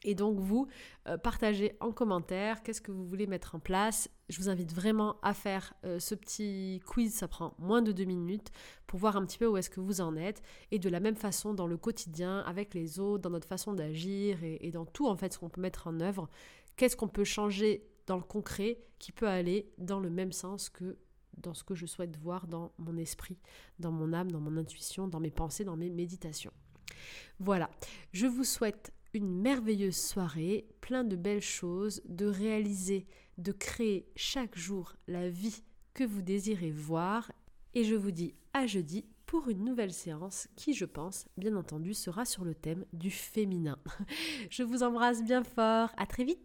Et 0.04 0.14
donc 0.14 0.38
vous, 0.38 0.68
euh, 1.08 1.16
partagez 1.16 1.76
en 1.80 1.90
commentaire 1.90 2.62
qu'est-ce 2.62 2.80
que 2.80 2.92
vous 2.92 3.04
voulez 3.04 3.26
mettre 3.26 3.54
en 3.54 3.58
place. 3.58 4.10
Je 4.28 4.38
vous 4.38 4.48
invite 4.48 4.72
vraiment 4.72 5.16
à 5.22 5.34
faire 5.34 5.74
euh, 5.84 5.98
ce 5.98 6.14
petit 6.14 6.80
quiz, 6.86 7.14
ça 7.14 7.26
prend 7.26 7.54
moins 7.58 7.82
de 7.82 7.90
deux 7.90 8.04
minutes 8.04 8.50
pour 8.86 8.98
voir 8.98 9.16
un 9.16 9.24
petit 9.24 9.38
peu 9.38 9.46
où 9.46 9.56
est-ce 9.56 9.70
que 9.70 9.80
vous 9.80 10.00
en 10.00 10.16
êtes. 10.16 10.42
Et 10.70 10.78
de 10.78 10.88
la 10.88 11.00
même 11.00 11.16
façon 11.16 11.54
dans 11.54 11.66
le 11.66 11.76
quotidien, 11.76 12.40
avec 12.40 12.74
les 12.74 13.00
autres, 13.00 13.22
dans 13.22 13.30
notre 13.30 13.48
façon 13.48 13.72
d'agir 13.72 14.38
et, 14.42 14.70
dans 14.70 14.84
tout 14.84 15.08
en 15.08 15.16
fait 15.16 15.32
ce 15.32 15.38
qu'on 15.38 15.48
peut 15.48 15.60
mettre 15.60 15.86
en 15.86 16.00
œuvre, 16.00 16.28
qu'est-ce 16.76 16.96
qu'on 16.96 17.08
peut 17.08 17.24
changer 17.24 17.88
dans 18.06 18.16
le 18.16 18.22
concret 18.22 18.78
qui 18.98 19.12
peut 19.12 19.28
aller 19.28 19.72
dans 19.78 20.00
le 20.00 20.10
même 20.10 20.32
sens 20.32 20.68
que 20.68 20.98
dans 21.38 21.54
ce 21.54 21.64
que 21.64 21.74
je 21.74 21.86
souhaite 21.86 22.16
voir 22.18 22.46
dans 22.46 22.72
mon 22.78 22.96
esprit, 22.96 23.38
dans 23.78 23.90
mon 23.90 24.12
âme, 24.12 24.30
dans 24.30 24.40
mon 24.40 24.56
intuition, 24.56 25.08
dans 25.08 25.20
mes 25.20 25.30
pensées, 25.30 25.64
dans 25.64 25.76
mes 25.76 25.90
méditations. 25.90 26.52
Voilà, 27.40 27.70
je 28.12 28.26
vous 28.26 28.44
souhaite 28.44 28.92
une 29.14 29.40
merveilleuse 29.40 29.96
soirée, 29.96 30.66
plein 30.81 31.05
de 31.05 31.16
belles 31.16 31.40
choses, 31.40 32.03
de 32.09 32.27
réaliser, 32.27 33.07
de 33.38 33.53
créer 33.53 34.07
chaque 34.16 34.57
jour 34.57 34.94
la 35.09 35.29
vie 35.29 35.62
que 35.94 36.05
vous 36.05 36.22
désirez 36.22 36.70
voir. 36.70 37.31
Et 37.74 37.85
je 37.85 37.94
vous 37.94 38.11
dis 38.11 38.35
à 38.53 38.66
jeudi 38.66 39.05
pour 39.27 39.48
une 39.48 39.64
nouvelle 39.64 39.92
séance 39.92 40.48
qui, 40.57 40.74
je 40.74 40.85
pense, 40.85 41.27
bien 41.37 41.57
entendu, 41.57 41.94
sera 41.94 42.24
sur 42.24 42.44
le 42.44 42.55
thème 42.55 42.85
du 42.92 43.11
féminin. 43.11 43.79
je 44.50 44.62
vous 44.62 44.83
embrasse 44.83 45.24
bien 45.24 45.42
fort. 45.42 45.90
À 45.96 46.07
très 46.07 46.24
vite. 46.24 46.40